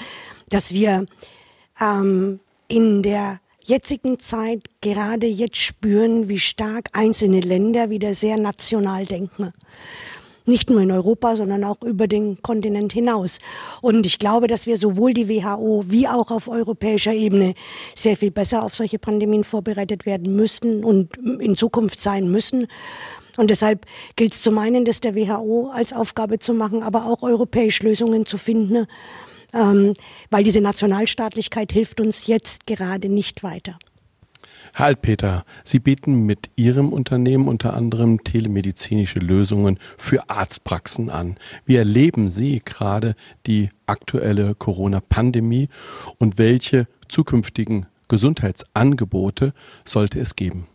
dass 0.50 0.72
wir 0.72 1.06
ähm, 1.80 2.38
in 2.68 3.02
der 3.02 3.40
jetzigen 3.64 4.18
Zeit 4.18 4.62
gerade 4.80 5.26
jetzt 5.26 5.56
spüren, 5.56 6.28
wie 6.28 6.38
stark 6.38 6.90
einzelne 6.92 7.40
Länder 7.40 7.90
wieder 7.90 8.14
sehr 8.14 8.36
national 8.36 9.06
denken. 9.06 9.52
Nicht 10.46 10.70
nur 10.70 10.80
in 10.80 10.90
Europa, 10.90 11.36
sondern 11.36 11.64
auch 11.64 11.82
über 11.82 12.08
den 12.08 12.40
Kontinent 12.42 12.92
hinaus. 12.92 13.38
Und 13.82 14.06
ich 14.06 14.18
glaube, 14.18 14.46
dass 14.46 14.66
wir 14.66 14.76
sowohl 14.76 15.12
die 15.12 15.28
WHO 15.28 15.84
wie 15.88 16.08
auch 16.08 16.30
auf 16.30 16.48
europäischer 16.48 17.12
Ebene 17.12 17.54
sehr 17.94 18.16
viel 18.16 18.30
besser 18.30 18.62
auf 18.62 18.74
solche 18.74 18.98
Pandemien 18.98 19.44
vorbereitet 19.44 20.06
werden 20.06 20.34
müssten 20.34 20.82
und 20.82 21.16
in 21.16 21.56
Zukunft 21.56 22.00
sein 22.00 22.30
müssen. 22.30 22.66
Und 23.40 23.48
deshalb 23.48 23.86
gilt 24.16 24.34
es 24.34 24.42
zum 24.42 24.58
einen, 24.58 24.84
das 24.84 25.00
der 25.00 25.14
WHO 25.14 25.70
als 25.72 25.94
Aufgabe 25.94 26.38
zu 26.38 26.52
machen, 26.52 26.82
aber 26.82 27.06
auch 27.06 27.22
europäisch 27.22 27.82
Lösungen 27.82 28.26
zu 28.26 28.36
finden, 28.36 28.86
ähm, 29.54 29.94
weil 30.28 30.44
diese 30.44 30.60
Nationalstaatlichkeit 30.60 31.72
hilft 31.72 32.02
uns 32.02 32.26
jetzt 32.26 32.66
gerade 32.66 33.08
nicht 33.08 33.42
weiter. 33.42 33.78
Herr 34.74 34.86
Altpeter, 34.86 35.46
Sie 35.64 35.78
bieten 35.78 36.26
mit 36.26 36.50
Ihrem 36.56 36.92
Unternehmen 36.92 37.48
unter 37.48 37.72
anderem 37.72 38.24
telemedizinische 38.24 39.20
Lösungen 39.20 39.78
für 39.96 40.28
Arztpraxen 40.28 41.08
an. 41.08 41.38
Wie 41.64 41.76
erleben 41.76 42.28
Sie 42.28 42.60
gerade 42.62 43.16
die 43.46 43.70
aktuelle 43.86 44.54
Corona-Pandemie 44.54 45.70
und 46.18 46.36
welche 46.36 46.88
zukünftigen 47.08 47.86
Gesundheitsangebote 48.08 49.54
sollte 49.86 50.20
es 50.20 50.36
geben? 50.36 50.66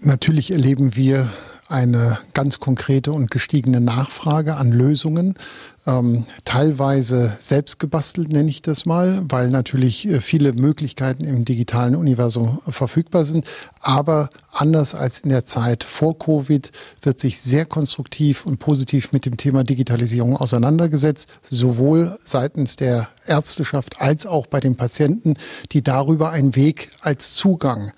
Natürlich 0.00 0.50
erleben 0.50 0.96
wir 0.96 1.30
eine 1.68 2.18
ganz 2.34 2.60
konkrete 2.60 3.12
und 3.12 3.30
gestiegene 3.30 3.80
Nachfrage 3.80 4.56
an 4.56 4.72
Lösungen, 4.72 5.36
ähm, 5.84 6.26
teilweise 6.44 7.32
selbst 7.38 7.80
gebastelt 7.80 8.28
nenne 8.28 8.50
ich 8.50 8.62
das 8.62 8.86
mal, 8.86 9.22
weil 9.28 9.48
natürlich 9.48 10.06
äh, 10.06 10.20
viele 10.20 10.52
Möglichkeiten 10.52 11.24
im 11.24 11.44
digitalen 11.44 11.96
Universum 11.96 12.60
verfügbar 12.68 13.24
sind. 13.24 13.46
Aber 13.80 14.30
anders 14.52 14.94
als 14.94 15.18
in 15.18 15.30
der 15.30 15.44
Zeit 15.44 15.82
vor 15.82 16.16
Covid 16.16 16.70
wird 17.00 17.18
sich 17.18 17.40
sehr 17.40 17.64
konstruktiv 17.64 18.46
und 18.46 18.58
positiv 18.58 19.10
mit 19.10 19.24
dem 19.24 19.36
Thema 19.36 19.64
Digitalisierung 19.64 20.36
auseinandergesetzt, 20.36 21.28
sowohl 21.50 22.16
seitens 22.24 22.76
der 22.76 23.08
Ärzteschaft 23.26 24.00
als 24.00 24.24
auch 24.26 24.46
bei 24.46 24.60
den 24.60 24.76
Patienten, 24.76 25.34
die 25.72 25.82
darüber 25.82 26.30
einen 26.30 26.54
Weg 26.54 26.90
als 27.00 27.34
Zugang 27.34 27.92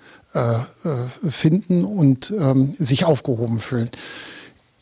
finden 1.29 1.85
und 1.85 2.33
ähm, 2.37 2.75
sich 2.77 3.05
aufgehoben 3.05 3.59
fühlen. 3.59 3.89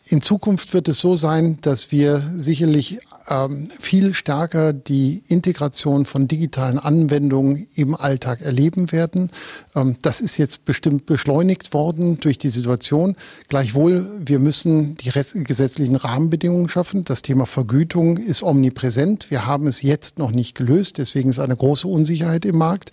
In 0.05 0.21
Zukunft 0.21 0.73
wird 0.73 0.87
es 0.87 0.99
so 0.99 1.15
sein, 1.15 1.59
dass 1.61 1.91
wir 1.91 2.23
sicherlich 2.35 2.99
ähm, 3.29 3.69
viel 3.79 4.13
stärker 4.13 4.73
die 4.73 5.23
Integration 5.27 6.05
von 6.05 6.27
digitalen 6.27 6.79
Anwendungen 6.79 7.67
im 7.75 7.95
Alltag 7.95 8.41
erleben 8.41 8.91
werden. 8.91 9.31
Ähm, 9.75 9.95
das 10.01 10.21
ist 10.21 10.37
jetzt 10.37 10.65
bestimmt 10.65 11.05
beschleunigt 11.05 11.73
worden 11.73 12.19
durch 12.19 12.37
die 12.37 12.49
Situation. 12.49 13.15
Gleichwohl, 13.47 14.09
wir 14.19 14.39
müssen 14.39 14.95
die 14.97 15.11
gesetzlichen 15.43 15.95
Rahmenbedingungen 15.95 16.69
schaffen. 16.69 17.05
Das 17.05 17.21
Thema 17.21 17.45
Vergütung 17.45 18.17
ist 18.17 18.43
omnipräsent. 18.43 19.29
Wir 19.29 19.45
haben 19.45 19.67
es 19.67 19.81
jetzt 19.81 20.19
noch 20.19 20.31
nicht 20.31 20.55
gelöst. 20.55 20.97
Deswegen 20.97 21.29
ist 21.29 21.39
eine 21.39 21.55
große 21.55 21.87
Unsicherheit 21.87 22.45
im 22.45 22.57
Markt. 22.57 22.91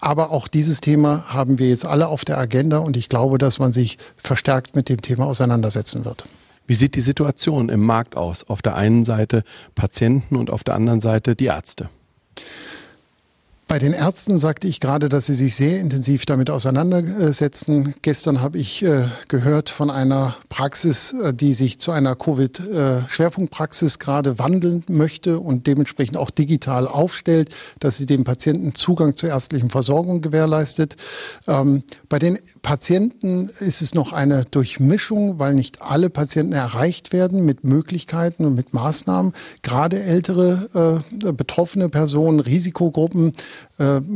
Aber 0.00 0.30
auch 0.30 0.48
dieses 0.48 0.80
Thema 0.80 1.24
haben 1.28 1.58
wir 1.58 1.68
jetzt 1.68 1.84
alle 1.84 2.08
auf 2.08 2.24
der 2.24 2.38
Agenda 2.38 2.78
und 2.78 2.96
ich 2.96 3.08
glaube, 3.08 3.38
dass 3.38 3.58
man 3.58 3.72
sich 3.72 3.98
verstärkt 4.16 4.76
mit 4.76 4.88
dem 4.88 5.02
Thema 5.02 5.26
auseinandersetzen 5.26 6.04
wird. 6.04 6.24
Wie 6.66 6.74
sieht 6.74 6.94
die 6.94 7.00
Situation 7.00 7.68
im 7.68 7.80
Markt 7.80 8.16
aus? 8.16 8.44
Auf 8.44 8.62
der 8.62 8.76
einen 8.76 9.04
Seite 9.04 9.44
Patienten 9.74 10.36
und 10.36 10.50
auf 10.50 10.64
der 10.64 10.74
anderen 10.74 11.00
Seite 11.00 11.34
die 11.34 11.46
Ärzte. 11.46 11.88
Bei 13.72 13.78
den 13.78 13.94
Ärzten 13.94 14.36
sagte 14.36 14.68
ich 14.68 14.80
gerade, 14.80 15.08
dass 15.08 15.24
sie 15.24 15.32
sich 15.32 15.56
sehr 15.56 15.80
intensiv 15.80 16.26
damit 16.26 16.50
auseinandersetzen. 16.50 17.94
Gestern 18.02 18.42
habe 18.42 18.58
ich 18.58 18.82
äh, 18.82 19.06
gehört 19.28 19.70
von 19.70 19.88
einer 19.88 20.36
Praxis, 20.50 21.14
äh, 21.14 21.32
die 21.32 21.54
sich 21.54 21.78
zu 21.78 21.90
einer 21.90 22.14
Covid-Schwerpunktpraxis 22.14 23.98
gerade 23.98 24.38
wandeln 24.38 24.84
möchte 24.88 25.38
und 25.38 25.66
dementsprechend 25.66 26.18
auch 26.18 26.28
digital 26.28 26.86
aufstellt, 26.86 27.48
dass 27.80 27.96
sie 27.96 28.04
dem 28.04 28.24
Patienten 28.24 28.74
Zugang 28.74 29.16
zur 29.16 29.30
ärztlichen 29.30 29.70
Versorgung 29.70 30.20
gewährleistet. 30.20 30.96
Ähm, 31.48 31.82
bei 32.10 32.18
den 32.18 32.38
Patienten 32.60 33.48
ist 33.48 33.80
es 33.80 33.94
noch 33.94 34.12
eine 34.12 34.44
Durchmischung, 34.44 35.38
weil 35.38 35.54
nicht 35.54 35.80
alle 35.80 36.10
Patienten 36.10 36.52
erreicht 36.52 37.14
werden 37.14 37.46
mit 37.46 37.64
Möglichkeiten 37.64 38.44
und 38.44 38.54
mit 38.54 38.74
Maßnahmen. 38.74 39.32
Gerade 39.62 40.02
ältere 40.02 41.02
äh, 41.24 41.32
betroffene 41.32 41.88
Personen, 41.88 42.38
Risikogruppen, 42.38 43.32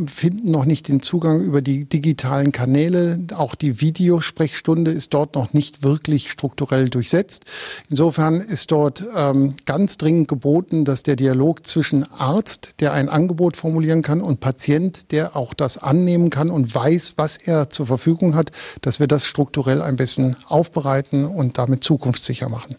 finden 0.06 0.50
noch 0.50 0.64
nicht 0.64 0.88
den 0.88 1.02
Zugang 1.02 1.40
über 1.40 1.62
die 1.62 1.84
digitalen 1.84 2.52
Kanäle. 2.52 3.18
Auch 3.34 3.54
die 3.54 3.80
Videosprechstunde 3.80 4.90
ist 4.90 5.12
dort 5.14 5.34
noch 5.34 5.52
nicht 5.52 5.82
wirklich 5.82 6.30
strukturell 6.30 6.88
durchsetzt. 6.88 7.44
Insofern 7.88 8.40
ist 8.40 8.70
dort 8.70 9.02
ähm, 9.16 9.54
ganz 9.64 9.96
dringend 9.96 10.28
geboten, 10.28 10.84
dass 10.84 11.02
der 11.02 11.16
Dialog 11.16 11.66
zwischen 11.66 12.10
Arzt, 12.12 12.74
der 12.80 12.92
ein 12.92 13.08
Angebot 13.08 13.56
formulieren 13.56 14.02
kann, 14.02 14.20
und 14.20 14.40
Patient, 14.40 15.10
der 15.10 15.36
auch 15.36 15.54
das 15.54 15.78
annehmen 15.78 16.30
kann 16.30 16.50
und 16.50 16.74
weiß, 16.74 17.14
was 17.16 17.36
er 17.36 17.70
zur 17.70 17.86
Verfügung 17.86 18.34
hat, 18.34 18.52
dass 18.80 19.00
wir 19.00 19.06
das 19.06 19.26
strukturell 19.26 19.82
ein 19.82 19.96
bisschen 19.96 20.36
aufbereiten 20.48 21.24
und 21.24 21.58
damit 21.58 21.82
zukunftssicher 21.82 22.48
machen. 22.48 22.76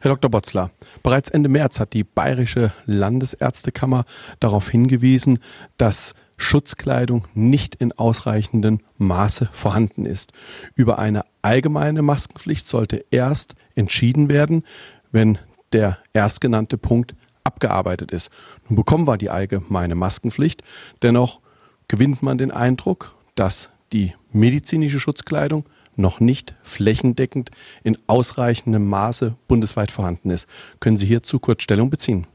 Herr 0.00 0.10
Dr. 0.10 0.30
Botzler, 0.30 0.70
bereits 1.02 1.30
Ende 1.30 1.48
März 1.48 1.80
hat 1.80 1.92
die 1.92 2.04
Bayerische 2.04 2.72
Landesärztekammer 2.84 4.04
darauf 4.40 4.68
hingewiesen, 4.68 5.38
dass 5.78 6.14
Schutzkleidung 6.36 7.26
nicht 7.34 7.74
in 7.74 7.92
ausreichendem 7.92 8.80
Maße 8.98 9.48
vorhanden 9.52 10.04
ist. 10.04 10.32
Über 10.74 10.98
eine 10.98 11.24
allgemeine 11.40 12.02
Maskenpflicht 12.02 12.68
sollte 12.68 13.04
erst 13.10 13.54
entschieden 13.74 14.28
werden, 14.28 14.64
wenn 15.12 15.38
der 15.72 15.98
erstgenannte 16.12 16.76
Punkt 16.76 17.14
abgearbeitet 17.42 18.10
ist. 18.10 18.30
Nun 18.68 18.76
bekommen 18.76 19.06
wir 19.06 19.16
die 19.16 19.30
allgemeine 19.30 19.94
Maskenpflicht, 19.94 20.62
dennoch 21.02 21.40
gewinnt 21.88 22.22
man 22.22 22.38
den 22.38 22.50
Eindruck, 22.50 23.14
dass 23.34 23.70
die 23.92 24.14
medizinische 24.32 25.00
Schutzkleidung 25.00 25.64
noch 25.96 26.20
nicht 26.20 26.54
flächendeckend 26.62 27.50
in 27.82 27.98
ausreichendem 28.06 28.86
Maße 28.86 29.36
bundesweit 29.48 29.90
vorhanden 29.90 30.30
ist. 30.30 30.48
Können 30.80 30.96
Sie 30.96 31.06
hierzu 31.06 31.38
kurz 31.38 31.62
Stellung 31.62 31.90
beziehen? 31.90 32.26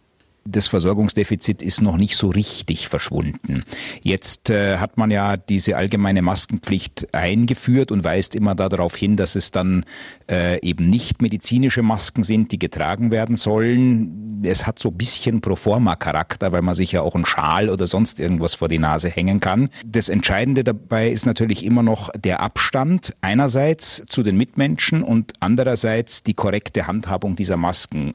Das 0.43 0.67
Versorgungsdefizit 0.67 1.61
ist 1.61 1.81
noch 1.81 1.97
nicht 1.97 2.15
so 2.15 2.29
richtig 2.29 2.87
verschwunden. 2.87 3.63
Jetzt 4.01 4.49
äh, 4.49 4.77
hat 4.77 4.97
man 4.97 5.11
ja 5.11 5.37
diese 5.37 5.77
allgemeine 5.77 6.23
Maskenpflicht 6.23 7.13
eingeführt 7.13 7.91
und 7.91 8.03
weist 8.03 8.33
immer 8.35 8.55
darauf 8.55 8.95
hin, 8.95 9.17
dass 9.17 9.35
es 9.35 9.51
dann 9.51 9.85
äh, 10.29 10.59
eben 10.67 10.89
nicht 10.89 11.21
medizinische 11.21 11.83
Masken 11.83 12.23
sind, 12.23 12.51
die 12.51 12.59
getragen 12.59 13.11
werden 13.11 13.35
sollen. 13.35 14.41
Es 14.43 14.65
hat 14.65 14.79
so 14.79 14.89
ein 14.89 14.97
bisschen 14.97 15.41
Proforma-Charakter, 15.41 16.51
weil 16.51 16.63
man 16.63 16.73
sich 16.73 16.91
ja 16.91 17.01
auch 17.01 17.13
einen 17.13 17.25
Schal 17.25 17.69
oder 17.69 17.85
sonst 17.85 18.19
irgendwas 18.19 18.55
vor 18.55 18.67
die 18.67 18.79
Nase 18.79 19.09
hängen 19.09 19.39
kann. 19.39 19.69
Das 19.85 20.09
Entscheidende 20.09 20.63
dabei 20.63 21.09
ist 21.09 21.27
natürlich 21.27 21.63
immer 21.63 21.83
noch 21.83 22.09
der 22.17 22.39
Abstand 22.39 23.15
einerseits 23.21 24.03
zu 24.09 24.23
den 24.23 24.37
Mitmenschen 24.37 25.03
und 25.03 25.33
andererseits 25.39 26.23
die 26.23 26.33
korrekte 26.33 26.87
Handhabung 26.87 27.35
dieser 27.35 27.57
Masken. 27.57 28.13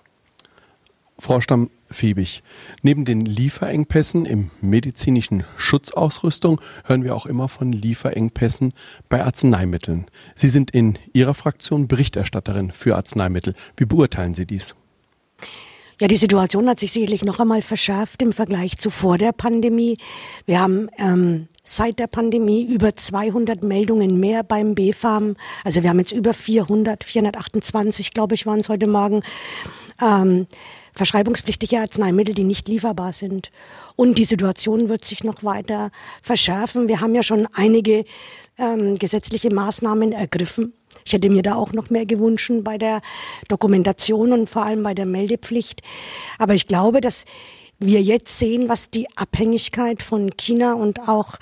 Frau 1.18 1.40
Stamm-Fiebig, 1.86 2.42
neben 2.82 3.04
den 3.04 3.24
Lieferengpässen 3.24 4.26
im 4.26 4.50
medizinischen 4.60 5.44
Schutzausrüstung 5.56 6.60
hören 6.84 7.04
wir 7.04 7.14
auch 7.14 7.26
immer 7.26 7.48
von 7.48 7.72
Lieferengpässen 7.72 8.72
bei 9.08 9.24
Arzneimitteln. 9.24 10.06
Sie 10.34 10.48
sind 10.48 10.70
in 10.70 10.98
Ihrer 11.12 11.34
Fraktion 11.34 11.88
Berichterstatterin 11.88 12.70
für 12.70 12.96
Arzneimittel. 12.96 13.54
Wie 13.76 13.84
beurteilen 13.84 14.34
Sie 14.34 14.46
dies? 14.46 14.74
Ja, 16.00 16.08
die 16.08 16.16
Situation 16.16 16.68
hat 16.68 16.78
sich 16.78 16.92
sicherlich 16.92 17.24
noch 17.24 17.40
einmal 17.40 17.62
verschärft 17.62 18.20
im 18.20 18.32
Vergleich 18.32 18.76
zu 18.76 18.90
vor 18.90 19.16
der 19.16 19.32
Pandemie. 19.32 19.96
Wir 20.44 20.60
haben 20.60 20.88
ähm, 20.98 21.48
seit 21.64 21.98
der 21.98 22.06
Pandemie 22.06 22.64
über 22.64 22.94
200 22.94 23.62
Meldungen 23.62 24.20
mehr 24.20 24.42
beim 24.42 24.74
BfArM. 24.74 25.36
Also 25.64 25.82
wir 25.82 25.90
haben 25.90 25.98
jetzt 25.98 26.12
über 26.12 26.34
400, 26.34 27.02
428, 27.02 28.12
glaube 28.12 28.34
ich, 28.34 28.44
waren 28.44 28.60
es 28.60 28.68
heute 28.68 28.86
Morgen. 28.86 29.22
Ähm, 30.02 30.46
verschreibungspflichtige 30.96 31.78
Arzneimittel, 31.78 32.34
die 32.34 32.44
nicht 32.44 32.68
lieferbar 32.68 33.12
sind. 33.12 33.52
Und 33.94 34.18
die 34.18 34.24
Situation 34.24 34.88
wird 34.88 35.04
sich 35.04 35.22
noch 35.22 35.44
weiter 35.44 35.90
verschärfen. 36.22 36.88
Wir 36.88 37.00
haben 37.00 37.14
ja 37.14 37.22
schon 37.22 37.46
einige 37.54 38.04
ähm, 38.58 38.98
gesetzliche 38.98 39.52
Maßnahmen 39.52 40.12
ergriffen. 40.12 40.72
Ich 41.04 41.12
hätte 41.12 41.30
mir 41.30 41.42
da 41.42 41.54
auch 41.54 41.72
noch 41.72 41.90
mehr 41.90 42.06
gewünscht 42.06 42.50
bei 42.62 42.78
der 42.78 43.00
Dokumentation 43.48 44.32
und 44.32 44.48
vor 44.48 44.64
allem 44.64 44.82
bei 44.82 44.94
der 44.94 45.06
Meldepflicht. 45.06 45.82
Aber 46.38 46.54
ich 46.54 46.66
glaube, 46.66 47.00
dass 47.00 47.26
wir 47.78 48.00
jetzt 48.00 48.38
sehen, 48.38 48.68
was 48.68 48.90
die 48.90 49.06
Abhängigkeit 49.16 50.02
von 50.02 50.37
China 50.37 50.75
und 50.75 51.09
auch 51.09 51.37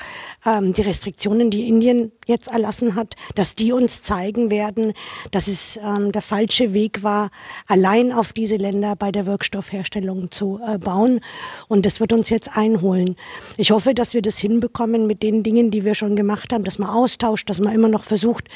ähm, 0.45 0.73
die 0.73 0.83
Restriktionen, 0.83 1.50
die 1.50 1.69
Indien 1.69 2.12
jetzt 2.26 2.49
erlassen 2.49 2.97
hat, 2.97 3.14
dass 3.35 3.55
die 3.55 3.73
uns 3.73 4.03
zeigen 4.03 4.50
werden, 4.50 4.95
dass 5.31 5.47
es 5.47 5.79
ähm, 5.83 6.11
der 6.11 6.23
falsche 6.23 6.73
Weg 6.73 7.03
war, 7.03 7.31
allein 7.69 8.12
auf 8.12 8.33
diese 8.33 8.57
Länder 8.57 8.97
bei 8.97 9.12
der 9.12 9.26
Wirkstoffherstellung 9.26 10.31
zu 10.31 10.61
äh, 10.67 10.79
bauen. 10.79 11.21
Und 11.69 11.87
das 11.87 12.00
wird 12.00 12.12
uns 12.12 12.31
jetzt 12.31 12.57
einholen. 12.57 13.17
Ich 13.57 13.71
hoffe, 13.71 13.95
dass 13.95 14.14
wir 14.14 14.23
das 14.23 14.38
hinbekommen 14.38 15.07
mit 15.07 15.23
den 15.23 15.43
Dingen, 15.45 15.71
die 15.71 15.85
wir 15.85 15.95
schon 15.95 16.17
gemacht 16.17 16.53
haben, 16.53 16.64
dass 16.64 16.79
man 16.79 16.91
austauscht, 16.91 17.49
dass 17.49 17.61
man 17.61 17.73
immer 17.73 17.88
noch 17.88 18.03
versucht, 18.03 18.49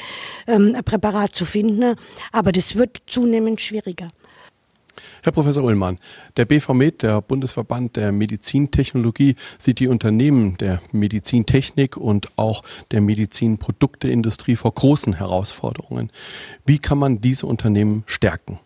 ähm, 0.48 0.74
ein 0.74 0.84
Präparat 0.84 1.34
zu 1.34 1.44
finden. 1.44 1.94
Aber 2.32 2.50
das 2.50 2.74
wird 2.74 3.02
zunehmend 3.06 3.60
schwieriger. 3.60 4.10
Herr 5.22 5.32
Professor 5.32 5.64
Ullmann, 5.64 5.98
der 6.36 6.44
BVMed, 6.44 7.02
der 7.02 7.20
Bundesverband 7.20 7.96
der 7.96 8.12
Medizintechnologie, 8.12 9.36
sieht 9.58 9.80
die 9.80 9.88
Unternehmen 9.88 10.56
der 10.58 10.80
Medizintechnik 10.92 11.96
und 11.96 12.36
auch 12.36 12.62
der 12.90 13.00
Medizinprodukteindustrie 13.00 14.56
vor 14.56 14.74
großen 14.74 15.14
Herausforderungen. 15.14 16.10
Wie 16.66 16.78
kann 16.78 16.98
man 16.98 17.20
diese 17.20 17.46
Unternehmen 17.46 18.04
stärken? 18.06 18.58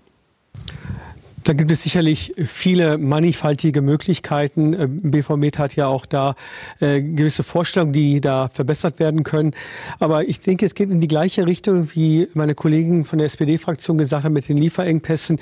Da 1.44 1.54
gibt 1.54 1.70
es 1.72 1.82
sicherlich 1.82 2.34
viele 2.36 2.98
mannigfaltige 2.98 3.80
Möglichkeiten. 3.80 4.74
Äh, 4.74 4.86
BVMed 4.86 5.58
hat 5.58 5.74
ja 5.74 5.86
auch 5.88 6.06
da 6.06 6.36
äh, 6.80 7.02
gewisse 7.02 7.42
Vorstellungen, 7.42 7.92
die 7.92 8.20
da 8.20 8.48
verbessert 8.48 9.00
werden 9.00 9.24
können. 9.24 9.52
Aber 9.98 10.28
ich 10.28 10.40
denke, 10.40 10.66
es 10.66 10.74
geht 10.74 10.90
in 10.90 11.00
die 11.00 11.08
gleiche 11.08 11.46
Richtung, 11.46 11.88
wie 11.94 12.28
meine 12.34 12.54
Kollegen 12.54 13.04
von 13.04 13.18
der 13.18 13.26
SPD-Fraktion 13.26 13.98
gesagt 13.98 14.24
haben, 14.24 14.34
mit 14.34 14.48
den 14.48 14.56
Lieferengpässen. 14.56 15.40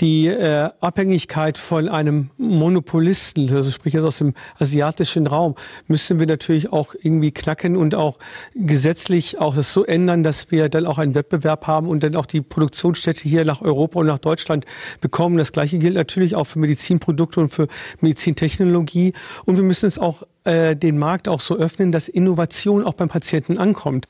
Die 0.00 0.26
äh, 0.26 0.68
Abhängigkeit 0.80 1.56
von 1.56 1.88
einem 1.88 2.30
Monopolisten, 2.36 3.50
also 3.50 3.70
sprich 3.70 3.94
jetzt 3.94 4.04
aus 4.04 4.18
dem 4.18 4.34
asiatischen 4.58 5.26
Raum, 5.26 5.54
müssen 5.86 6.18
wir 6.18 6.26
natürlich 6.26 6.72
auch 6.72 6.94
irgendwie 7.00 7.30
knacken 7.30 7.76
und 7.76 7.94
auch 7.94 8.18
gesetzlich 8.54 9.40
auch 9.40 9.54
das 9.54 9.72
so 9.72 9.84
ändern, 9.84 10.22
dass 10.24 10.50
wir 10.50 10.68
dann 10.68 10.84
auch 10.84 10.98
einen 10.98 11.14
Wettbewerb 11.14 11.66
haben 11.66 11.88
und 11.88 12.02
dann 12.02 12.16
auch 12.16 12.26
die 12.26 12.42
Produktionsstätte 12.42 13.22
hier 13.22 13.44
nach 13.46 13.62
Europa 13.62 14.00
und 14.00 14.06
nach 14.06 14.18
Deutschland 14.18 14.66
bekommen 15.00 15.37
das 15.38 15.52
Gleiche 15.52 15.78
gilt 15.78 15.94
natürlich 15.94 16.34
auch 16.34 16.44
für 16.44 16.58
Medizinprodukte 16.58 17.40
und 17.40 17.48
für 17.48 17.68
Medizintechnologie. 18.00 19.14
Und 19.44 19.56
wir 19.56 19.64
müssen 19.64 19.86
es 19.86 19.98
auch 19.98 20.22
äh, 20.44 20.76
den 20.76 20.98
Markt 20.98 21.28
auch 21.28 21.40
so 21.40 21.56
öffnen, 21.56 21.92
dass 21.92 22.08
Innovation 22.08 22.84
auch 22.84 22.94
beim 22.94 23.08
Patienten 23.08 23.58
ankommt. 23.58 24.06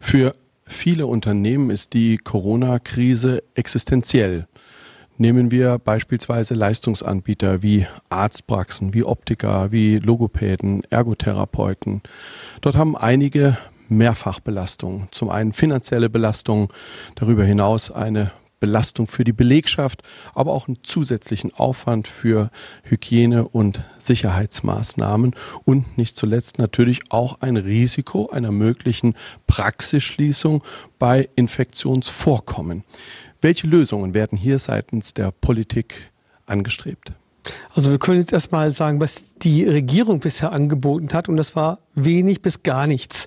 Für 0.00 0.34
viele 0.64 1.06
Unternehmen 1.06 1.70
ist 1.70 1.92
die 1.94 2.16
Corona-Krise 2.16 3.42
existenziell. 3.54 4.46
Nehmen 5.20 5.50
wir 5.50 5.78
beispielsweise 5.78 6.54
Leistungsanbieter 6.54 7.62
wie 7.62 7.86
Arztpraxen, 8.08 8.94
wie 8.94 9.04
Optiker, 9.04 9.70
wie 9.70 9.98
Logopäden, 9.98 10.82
Ergotherapeuten. 10.88 12.00
Dort 12.62 12.76
haben 12.76 12.96
einige 12.96 13.58
Mehrfachbelastungen. 13.90 15.08
Zum 15.10 15.28
einen 15.28 15.52
finanzielle 15.52 16.08
Belastungen, 16.08 16.68
darüber 17.16 17.44
hinaus 17.44 17.90
eine 17.90 18.30
Belastung 18.60 19.06
für 19.06 19.24
die 19.24 19.32
Belegschaft, 19.32 20.02
aber 20.34 20.52
auch 20.52 20.68
einen 20.68 20.84
zusätzlichen 20.84 21.52
Aufwand 21.54 22.06
für 22.06 22.50
Hygiene- 22.84 23.48
und 23.48 23.80
Sicherheitsmaßnahmen 23.98 25.34
und 25.64 25.98
nicht 25.98 26.16
zuletzt 26.16 26.58
natürlich 26.58 27.00
auch 27.10 27.40
ein 27.40 27.56
Risiko 27.56 28.28
einer 28.30 28.52
möglichen 28.52 29.14
Praxisschließung 29.46 30.62
bei 30.98 31.28
Infektionsvorkommen. 31.34 32.84
Welche 33.40 33.66
Lösungen 33.66 34.12
werden 34.14 34.36
hier 34.36 34.58
seitens 34.58 35.14
der 35.14 35.30
Politik 35.30 36.12
angestrebt? 36.46 37.12
Also 37.74 37.90
wir 37.90 37.98
können 37.98 38.18
jetzt 38.18 38.32
erstmal 38.32 38.72
sagen, 38.72 39.00
was 39.00 39.34
die 39.36 39.64
Regierung 39.64 40.20
bisher 40.20 40.52
angeboten 40.52 41.12
hat 41.12 41.28
und 41.28 41.36
das 41.36 41.56
war 41.56 41.78
wenig 41.94 42.42
bis 42.42 42.62
gar 42.62 42.86
nichts. 42.86 43.26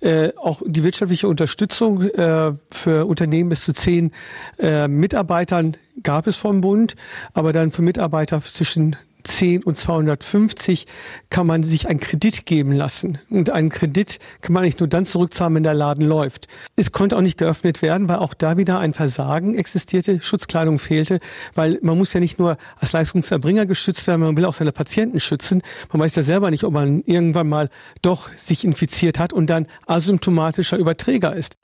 Äh, 0.00 0.30
auch 0.36 0.60
die 0.64 0.82
wirtschaftliche 0.82 1.28
Unterstützung 1.28 2.02
äh, 2.02 2.52
für 2.70 3.06
Unternehmen 3.06 3.48
bis 3.50 3.64
zu 3.64 3.72
zehn 3.72 4.12
äh, 4.58 4.88
Mitarbeitern 4.88 5.76
gab 6.02 6.26
es 6.26 6.36
vom 6.36 6.60
Bund, 6.60 6.96
aber 7.34 7.52
dann 7.52 7.70
für 7.70 7.82
Mitarbeiter 7.82 8.40
zwischen 8.42 8.96
10 9.22 9.62
und 9.64 9.76
250 9.76 10.86
kann 11.30 11.46
man 11.46 11.62
sich 11.62 11.88
einen 11.88 12.00
Kredit 12.00 12.46
geben 12.46 12.72
lassen. 12.72 13.18
Und 13.30 13.50
einen 13.50 13.70
Kredit 13.70 14.18
kann 14.40 14.52
man 14.52 14.64
nicht 14.64 14.80
nur 14.80 14.88
dann 14.88 15.04
zurückzahlen, 15.04 15.54
wenn 15.54 15.62
der 15.62 15.74
Laden 15.74 16.06
läuft. 16.06 16.48
Es 16.76 16.92
konnte 16.92 17.16
auch 17.16 17.20
nicht 17.20 17.38
geöffnet 17.38 17.82
werden, 17.82 18.08
weil 18.08 18.16
auch 18.16 18.34
da 18.34 18.56
wieder 18.56 18.78
ein 18.78 18.94
Versagen 18.94 19.54
existierte, 19.54 20.20
Schutzkleidung 20.22 20.78
fehlte, 20.78 21.20
weil 21.54 21.78
man 21.82 21.98
muss 21.98 22.12
ja 22.12 22.20
nicht 22.20 22.38
nur 22.38 22.56
als 22.78 22.92
Leistungserbringer 22.92 23.66
geschützt 23.66 24.06
werden, 24.06 24.20
man 24.20 24.36
will 24.36 24.44
auch 24.44 24.54
seine 24.54 24.72
Patienten 24.72 25.20
schützen. 25.20 25.62
Man 25.92 26.00
weiß 26.00 26.14
ja 26.16 26.22
selber 26.22 26.50
nicht, 26.50 26.64
ob 26.64 26.72
man 26.72 27.02
irgendwann 27.06 27.48
mal 27.48 27.70
doch 28.02 28.32
sich 28.32 28.64
infiziert 28.64 29.18
hat 29.18 29.32
und 29.32 29.48
dann 29.48 29.66
asymptomatischer 29.86 30.76
Überträger 30.76 31.34
ist. 31.34 31.56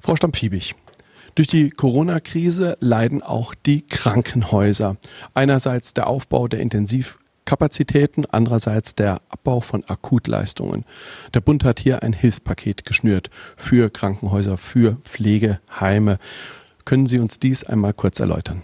Frau 0.00 0.16
Stampfiebig, 0.16 0.74
durch 1.34 1.48
die 1.48 1.70
Corona-Krise 1.70 2.76
leiden 2.80 3.22
auch 3.22 3.54
die 3.54 3.82
Krankenhäuser. 3.82 4.96
Einerseits 5.34 5.94
der 5.94 6.06
Aufbau 6.06 6.46
der 6.46 6.60
Intensivkapazitäten, 6.60 8.26
andererseits 8.26 8.94
der 8.94 9.22
Abbau 9.30 9.60
von 9.60 9.84
Akutleistungen. 9.84 10.84
Der 11.32 11.40
Bund 11.40 11.64
hat 11.64 11.80
hier 11.80 12.02
ein 12.02 12.12
Hilfspaket 12.12 12.84
geschnürt 12.84 13.30
für 13.56 13.88
Krankenhäuser, 13.88 14.58
für 14.58 14.98
Pflegeheime. 15.04 16.18
Können 16.84 17.06
Sie 17.06 17.18
uns 17.18 17.38
dies 17.38 17.64
einmal 17.64 17.94
kurz 17.94 18.20
erläutern? 18.20 18.62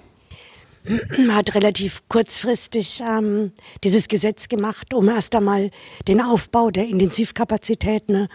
Hat 1.31 1.55
relativ 1.55 2.03
kurzfristig 2.09 3.03
ähm, 3.07 3.53
dieses 3.85 4.09
Gesetz 4.09 4.49
gemacht, 4.49 4.95
um 4.95 5.09
erst 5.09 5.35
einmal 5.35 5.71
den 6.07 6.21
Aufbau 6.21 6.71
der 6.71 6.87
Intensivkapazitäten 6.87 8.29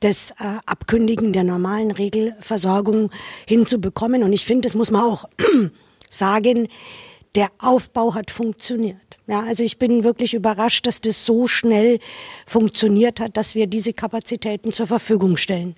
das 0.00 0.32
äh, 0.32 0.58
Abkündigen 0.66 1.32
der 1.32 1.44
normalen 1.44 1.90
Regelversorgung 1.90 3.10
hinzubekommen. 3.46 4.22
Und 4.22 4.32
ich 4.32 4.44
finde, 4.44 4.62
das 4.62 4.74
muss 4.74 4.90
man 4.90 5.02
auch 5.02 5.26
sagen, 6.10 6.68
der 7.36 7.48
Aufbau 7.58 8.14
hat 8.14 8.30
funktioniert. 8.30 8.96
Ja, 9.28 9.42
also 9.42 9.62
ich 9.62 9.78
bin 9.78 10.02
wirklich 10.02 10.34
überrascht, 10.34 10.86
dass 10.86 11.00
das 11.00 11.24
so 11.24 11.46
schnell 11.46 12.00
funktioniert 12.46 13.20
hat, 13.20 13.36
dass 13.36 13.54
wir 13.54 13.68
diese 13.68 13.92
Kapazitäten 13.92 14.72
zur 14.72 14.88
Verfügung 14.88 15.36
stellen. 15.36 15.76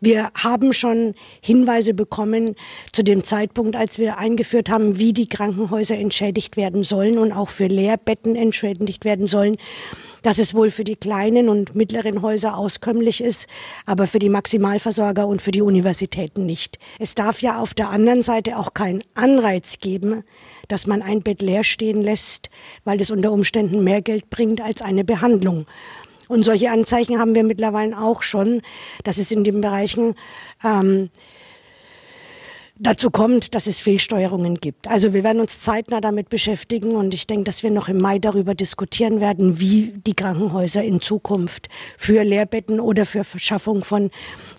Wir 0.00 0.30
haben 0.36 0.72
schon 0.72 1.14
Hinweise 1.40 1.94
bekommen 1.94 2.54
zu 2.92 3.02
dem 3.02 3.24
Zeitpunkt, 3.24 3.74
als 3.74 3.98
wir 3.98 4.18
eingeführt 4.18 4.68
haben, 4.68 4.98
wie 4.98 5.12
die 5.12 5.28
Krankenhäuser 5.28 5.96
entschädigt 5.96 6.56
werden 6.56 6.84
sollen 6.84 7.18
und 7.18 7.32
auch 7.32 7.48
für 7.48 7.66
Lehrbetten 7.66 8.36
entschädigt 8.36 9.04
werden 9.04 9.26
sollen 9.26 9.56
dass 10.22 10.38
es 10.38 10.54
wohl 10.54 10.70
für 10.70 10.84
die 10.84 10.96
kleinen 10.96 11.48
und 11.48 11.74
mittleren 11.74 12.22
Häuser 12.22 12.56
auskömmlich 12.56 13.22
ist, 13.22 13.48
aber 13.86 14.06
für 14.06 14.18
die 14.18 14.28
Maximalversorger 14.28 15.26
und 15.26 15.42
für 15.42 15.50
die 15.50 15.62
Universitäten 15.62 16.46
nicht. 16.46 16.78
Es 16.98 17.14
darf 17.14 17.40
ja 17.42 17.60
auf 17.60 17.74
der 17.74 17.90
anderen 17.90 18.22
Seite 18.22 18.56
auch 18.56 18.74
keinen 18.74 19.02
Anreiz 19.14 19.78
geben, 19.78 20.24
dass 20.68 20.86
man 20.86 21.02
ein 21.02 21.22
Bett 21.22 21.42
leer 21.42 21.64
stehen 21.64 22.02
lässt, 22.02 22.50
weil 22.84 23.00
es 23.00 23.10
unter 23.10 23.32
Umständen 23.32 23.84
mehr 23.84 24.02
Geld 24.02 24.30
bringt 24.30 24.60
als 24.60 24.82
eine 24.82 25.04
Behandlung. 25.04 25.66
Und 26.28 26.44
solche 26.44 26.70
Anzeichen 26.70 27.18
haben 27.18 27.34
wir 27.34 27.42
mittlerweile 27.42 27.98
auch 27.98 28.22
schon, 28.22 28.60
dass 29.02 29.16
es 29.18 29.32
in 29.32 29.44
den 29.44 29.62
Bereichen 29.62 30.14
ähm, 30.62 31.08
dazu 32.78 33.10
kommt, 33.10 33.54
dass 33.54 33.66
es 33.66 33.80
Fehlsteuerungen 33.80 34.56
gibt. 34.56 34.88
Also 34.88 35.12
wir 35.12 35.24
werden 35.24 35.40
uns 35.40 35.60
zeitnah 35.60 36.00
damit 36.00 36.28
beschäftigen 36.28 36.96
und 36.96 37.14
ich 37.14 37.26
denke, 37.26 37.44
dass 37.44 37.62
wir 37.62 37.70
noch 37.70 37.88
im 37.88 37.98
Mai 37.98 38.18
darüber 38.18 38.54
diskutieren 38.54 39.20
werden, 39.20 39.60
wie 39.60 39.94
die 40.06 40.14
Krankenhäuser 40.14 40.82
in 40.82 41.00
Zukunft 41.00 41.68
für 41.96 42.22
Lehrbetten 42.22 42.80
oder 42.80 43.06
für 43.06 43.24
Verschaffung 43.24 43.84
von 43.84 44.10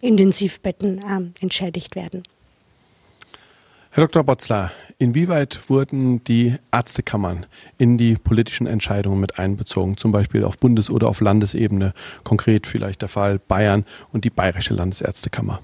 Intensivbetten 0.02 1.00
äh, 1.00 1.42
entschädigt 1.42 1.96
werden. 1.96 2.24
Herr 3.92 4.06
Dr. 4.06 4.24
Botzler, 4.24 4.72
inwieweit 5.00 5.68
wurden 5.68 6.24
die 6.24 6.56
Ärztekammern 6.72 7.48
in 7.80 7.98
die 7.98 8.16
politischen 8.16 8.68
Entscheidungen 8.68 9.20
mit 9.20 9.40
einbezogen, 9.40 9.98
zum 9.98 10.12
Beispiel 10.12 10.44
auf 10.44 10.60
Bundes- 10.60 10.92
oder 10.92 11.08
auf 11.08 11.22
Landesebene, 11.22 11.94
konkret 12.24 12.68
vielleicht 12.68 13.02
der 13.02 13.10
Fall 13.10 13.40
Bayern 13.40 13.86
und 14.14 14.26
die 14.26 14.30
Bayerische 14.30 14.76
Landesärztekammer? 14.76 15.60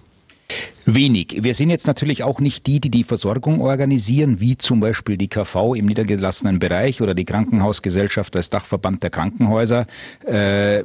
Wenig. 0.86 1.39
Wir 1.41 1.55
sind 1.55 1.71
jetzt 1.71 1.88
natürlich 1.88 2.23
auch 2.23 2.39
nicht 2.39 2.67
die, 2.67 2.79
die 2.79 2.91
die 2.91 3.03
Versorgung 3.03 3.60
organisieren, 3.60 4.39
wie 4.39 4.55
zum 4.55 4.79
Beispiel 4.79 5.17
die 5.17 5.27
KV 5.27 5.73
im 5.73 5.88
niedergelassenen 5.88 6.60
Bereich 6.60 7.01
oder 7.01 7.15
die 7.15 7.25
Krankenhausgesellschaft 7.25 8.36
als 8.36 8.51
Dachverband 8.51 9.01
der 9.01 9.10
Krankenhäuser. 9.10 9.88
Äh, 10.25 10.84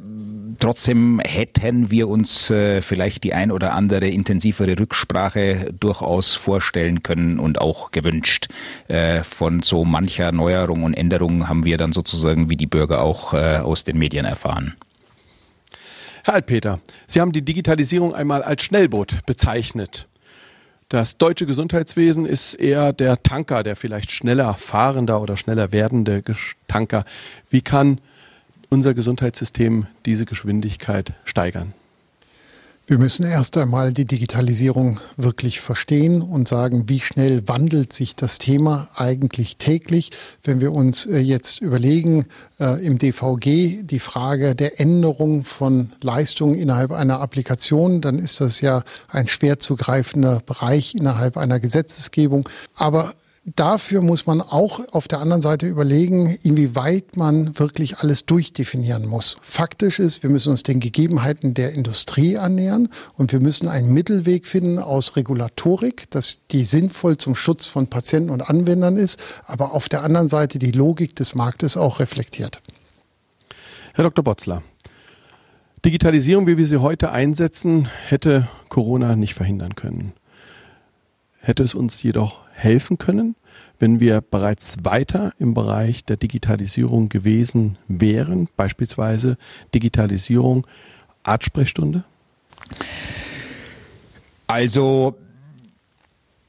trotzdem 0.59 1.19
hätten 1.19 1.91
wir 1.91 2.07
uns 2.07 2.49
äh, 2.49 2.81
vielleicht 2.81 3.23
die 3.23 3.35
ein 3.35 3.51
oder 3.51 3.73
andere 3.73 4.07
intensivere 4.07 4.79
Rücksprache 4.79 5.71
durchaus 5.79 6.33
vorstellen 6.33 7.03
können 7.03 7.37
und 7.37 7.61
auch 7.61 7.91
gewünscht. 7.91 8.47
Äh, 8.87 9.23
von 9.23 9.61
so 9.61 9.85
mancher 9.85 10.31
Neuerung 10.31 10.81
und 10.81 10.95
Änderung 10.95 11.47
haben 11.47 11.63
wir 11.63 11.77
dann 11.77 11.93
sozusagen 11.93 12.49
wie 12.49 12.57
die 12.57 12.65
Bürger 12.65 13.03
auch 13.03 13.35
äh, 13.35 13.57
aus 13.57 13.83
den 13.83 13.99
Medien 13.99 14.25
erfahren. 14.25 14.73
Herr 16.23 16.35
Altpeter, 16.35 16.79
Sie 17.07 17.19
haben 17.19 17.31
die 17.31 17.41
Digitalisierung 17.41 18.13
einmal 18.13 18.43
als 18.43 18.63
Schnellboot 18.63 19.25
bezeichnet. 19.25 20.07
Das 20.89 21.17
deutsche 21.17 21.45
Gesundheitswesen 21.45 22.25
ist 22.25 22.53
eher 22.53 22.91
der 22.91 23.23
Tanker, 23.23 23.63
der 23.63 23.75
vielleicht 23.75 24.11
schneller 24.11 24.53
fahrender 24.55 25.21
oder 25.21 25.37
schneller 25.37 25.71
werdende 25.71 26.21
Tanker. 26.67 27.05
Wie 27.49 27.61
kann 27.61 28.01
unser 28.69 28.93
Gesundheitssystem 28.93 29.87
diese 30.05 30.25
Geschwindigkeit 30.25 31.13
steigern? 31.23 31.73
Wir 32.91 32.97
müssen 32.97 33.25
erst 33.25 33.55
einmal 33.55 33.93
die 33.93 34.03
Digitalisierung 34.03 34.99
wirklich 35.15 35.61
verstehen 35.61 36.21
und 36.21 36.49
sagen, 36.49 36.89
wie 36.89 36.99
schnell 36.99 37.47
wandelt 37.47 37.93
sich 37.93 38.17
das 38.17 38.37
Thema 38.37 38.89
eigentlich 38.97 39.55
täglich. 39.55 40.11
Wenn 40.43 40.59
wir 40.59 40.73
uns 40.73 41.05
äh, 41.05 41.19
jetzt 41.19 41.61
überlegen, 41.61 42.25
äh, 42.59 42.85
im 42.85 42.97
DVG 42.97 43.83
die 43.83 43.99
Frage 44.01 44.55
der 44.55 44.81
Änderung 44.81 45.45
von 45.45 45.93
Leistungen 46.01 46.55
innerhalb 46.55 46.91
einer 46.91 47.21
Applikation, 47.21 48.01
dann 48.01 48.19
ist 48.19 48.41
das 48.41 48.59
ja 48.59 48.83
ein 49.07 49.29
schwer 49.29 49.57
zugreifender 49.59 50.41
Bereich 50.45 50.93
innerhalb 50.93 51.37
einer 51.37 51.61
Gesetzesgebung. 51.61 52.49
Aber 52.75 53.13
dafür 53.45 54.01
muss 54.01 54.25
man 54.25 54.41
auch 54.41 54.79
auf 54.93 55.07
der 55.07 55.19
anderen 55.19 55.41
Seite 55.41 55.67
überlegen, 55.67 56.37
inwieweit 56.43 57.17
man 57.17 57.57
wirklich 57.57 57.97
alles 57.97 58.25
durchdefinieren 58.25 59.07
muss. 59.07 59.37
Faktisch 59.41 59.99
ist, 59.99 60.23
wir 60.23 60.29
müssen 60.29 60.49
uns 60.49 60.63
den 60.63 60.79
Gegebenheiten 60.79 61.53
der 61.53 61.73
Industrie 61.73 62.37
annähern 62.37 62.89
und 63.15 63.31
wir 63.31 63.39
müssen 63.39 63.67
einen 63.67 63.93
Mittelweg 63.93 64.45
finden 64.45 64.79
aus 64.79 65.15
Regulatorik, 65.15 66.09
dass 66.11 66.41
die 66.51 66.65
sinnvoll 66.65 67.17
zum 67.17 67.35
Schutz 67.35 67.65
von 67.65 67.87
Patienten 67.87 68.29
und 68.29 68.49
Anwendern 68.49 68.97
ist, 68.97 69.19
aber 69.45 69.73
auf 69.73 69.89
der 69.89 70.03
anderen 70.03 70.27
Seite 70.27 70.59
die 70.59 70.71
Logik 70.71 71.15
des 71.15 71.35
Marktes 71.35 71.77
auch 71.77 71.99
reflektiert. 71.99 72.61
Herr 73.93 74.03
Dr. 74.03 74.23
Botzler, 74.23 74.63
Digitalisierung, 75.83 76.45
wie 76.45 76.57
wir 76.57 76.67
sie 76.67 76.77
heute 76.77 77.11
einsetzen, 77.11 77.89
hätte 78.07 78.47
Corona 78.69 79.15
nicht 79.15 79.33
verhindern 79.33 79.75
können. 79.75 80.13
Hätte 81.41 81.63
es 81.63 81.73
uns 81.73 82.01
jedoch 82.03 82.41
helfen 82.53 82.99
können, 82.99 83.35
wenn 83.79 83.99
wir 83.99 84.21
bereits 84.21 84.77
weiter 84.83 85.33
im 85.39 85.55
Bereich 85.55 86.05
der 86.05 86.17
Digitalisierung 86.17 87.09
gewesen 87.09 87.79
wären, 87.87 88.47
beispielsweise 88.55 89.37
Digitalisierung 89.73 90.67
Artsprechstunde? 91.23 92.03
Also 94.45 95.17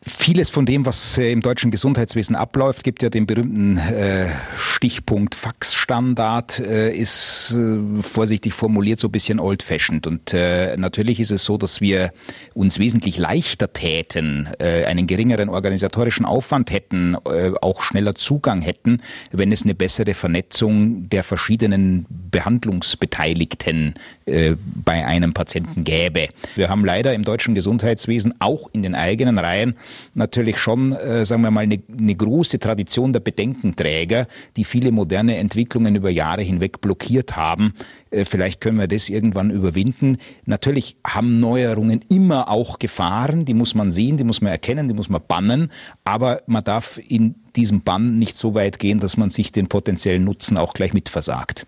Vieles 0.04 0.50
von 0.50 0.66
dem, 0.66 0.84
was 0.84 1.16
äh, 1.16 1.30
im 1.30 1.42
deutschen 1.42 1.70
Gesundheitswesen 1.70 2.34
abläuft, 2.34 2.82
gibt 2.82 3.04
ja 3.04 3.08
den 3.08 3.24
berühmten 3.24 3.78
äh, 3.78 4.26
Stichpunkt 4.58 5.36
Faxstandard, 5.36 6.58
äh, 6.58 6.92
ist 6.92 7.56
äh, 7.56 8.02
vorsichtig 8.02 8.52
formuliert 8.52 8.98
so 8.98 9.06
ein 9.06 9.12
bisschen 9.12 9.38
old-fashioned. 9.38 10.08
Und 10.08 10.32
natürlich 10.76 11.20
ist 11.20 11.30
es 11.30 11.44
so, 11.44 11.56
dass 11.56 11.80
wir 11.80 12.12
uns 12.54 12.78
wesentlich 12.78 13.18
leichter 13.18 13.72
täten, 13.72 14.48
einen 14.58 15.06
geringeren 15.06 15.48
organisatorischen 15.48 16.24
Aufwand 16.24 16.70
hätten, 16.70 17.16
auch 17.60 17.82
schneller 17.82 18.14
Zugang 18.14 18.60
hätten, 18.60 19.00
wenn 19.30 19.52
es 19.52 19.62
eine 19.62 19.74
bessere 19.74 20.14
Vernetzung 20.14 21.08
der 21.10 21.22
verschiedenen 21.22 22.06
Behandlungsbeteiligten 22.30 23.94
bei 24.24 25.06
einem 25.06 25.34
Patienten 25.34 25.84
gäbe. 25.84 26.28
Wir 26.54 26.68
haben 26.68 26.84
leider 26.84 27.14
im 27.14 27.24
deutschen 27.24 27.54
Gesundheitswesen 27.54 28.34
auch 28.40 28.70
in 28.72 28.82
den 28.82 28.94
eigenen 28.94 29.38
Reihen 29.38 29.74
natürlich 30.14 30.58
schon, 30.58 30.92
äh, 30.92 31.24
sagen 31.24 31.42
wir 31.42 31.50
mal, 31.50 31.60
eine, 31.60 31.80
eine 31.96 32.14
große 32.14 32.58
Tradition 32.58 33.12
der 33.12 33.20
Bedenkenträger, 33.20 34.26
die 34.56 34.64
viele 34.64 34.92
moderne 34.92 35.36
Entwicklungen 35.36 35.96
über 35.96 36.10
Jahre 36.10 36.42
hinweg 36.42 36.80
blockiert 36.80 37.36
haben. 37.36 37.74
Äh, 38.10 38.24
vielleicht 38.24 38.60
können 38.60 38.78
wir 38.78 38.88
das 38.88 39.08
irgendwann 39.08 39.50
überwinden. 39.50 40.18
Natürlich 40.44 40.96
haben 41.06 41.40
Neuerungen 41.40 42.04
immer 42.08 42.48
auch 42.48 42.78
Gefahren, 42.78 43.44
die 43.44 43.54
muss 43.54 43.74
man 43.74 43.90
sehen, 43.90 44.16
die 44.16 44.24
muss 44.24 44.40
man 44.40 44.52
erkennen, 44.52 44.88
die 44.88 44.94
muss 44.94 45.08
man 45.08 45.22
bannen, 45.26 45.70
aber 46.04 46.42
man 46.46 46.64
darf 46.64 47.00
in 47.08 47.34
diesem 47.56 47.82
Bann 47.82 48.18
nicht 48.18 48.38
so 48.38 48.54
weit 48.54 48.78
gehen, 48.78 49.00
dass 49.00 49.16
man 49.16 49.30
sich 49.30 49.52
den 49.52 49.68
potenziellen 49.68 50.24
Nutzen 50.24 50.56
auch 50.56 50.74
gleich 50.74 50.94
mitversagt. 50.94 51.66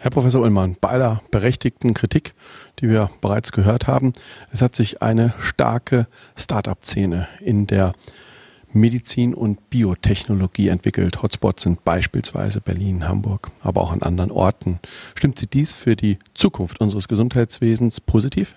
Herr 0.00 0.12
Professor 0.12 0.42
Ullmann, 0.42 0.76
bei 0.80 0.90
aller 0.90 1.22
berechtigten 1.32 1.92
Kritik, 1.92 2.34
die 2.78 2.88
wir 2.88 3.10
bereits 3.20 3.50
gehört 3.50 3.88
haben, 3.88 4.12
es 4.52 4.62
hat 4.62 4.76
sich 4.76 5.02
eine 5.02 5.34
starke 5.40 6.06
Start-up-Szene 6.36 7.26
in 7.40 7.66
der 7.66 7.92
Medizin 8.72 9.34
und 9.34 9.70
Biotechnologie 9.70 10.68
entwickelt. 10.68 11.20
Hotspots 11.20 11.64
sind 11.64 11.84
beispielsweise 11.84 12.60
Berlin, 12.60 13.08
Hamburg, 13.08 13.50
aber 13.64 13.80
auch 13.80 13.90
an 13.90 14.02
anderen 14.02 14.30
Orten. 14.30 14.78
Stimmt 15.16 15.36
Sie 15.36 15.48
dies 15.48 15.74
für 15.74 15.96
die 15.96 16.20
Zukunft 16.32 16.80
unseres 16.80 17.08
Gesundheitswesens 17.08 18.00
positiv? 18.00 18.54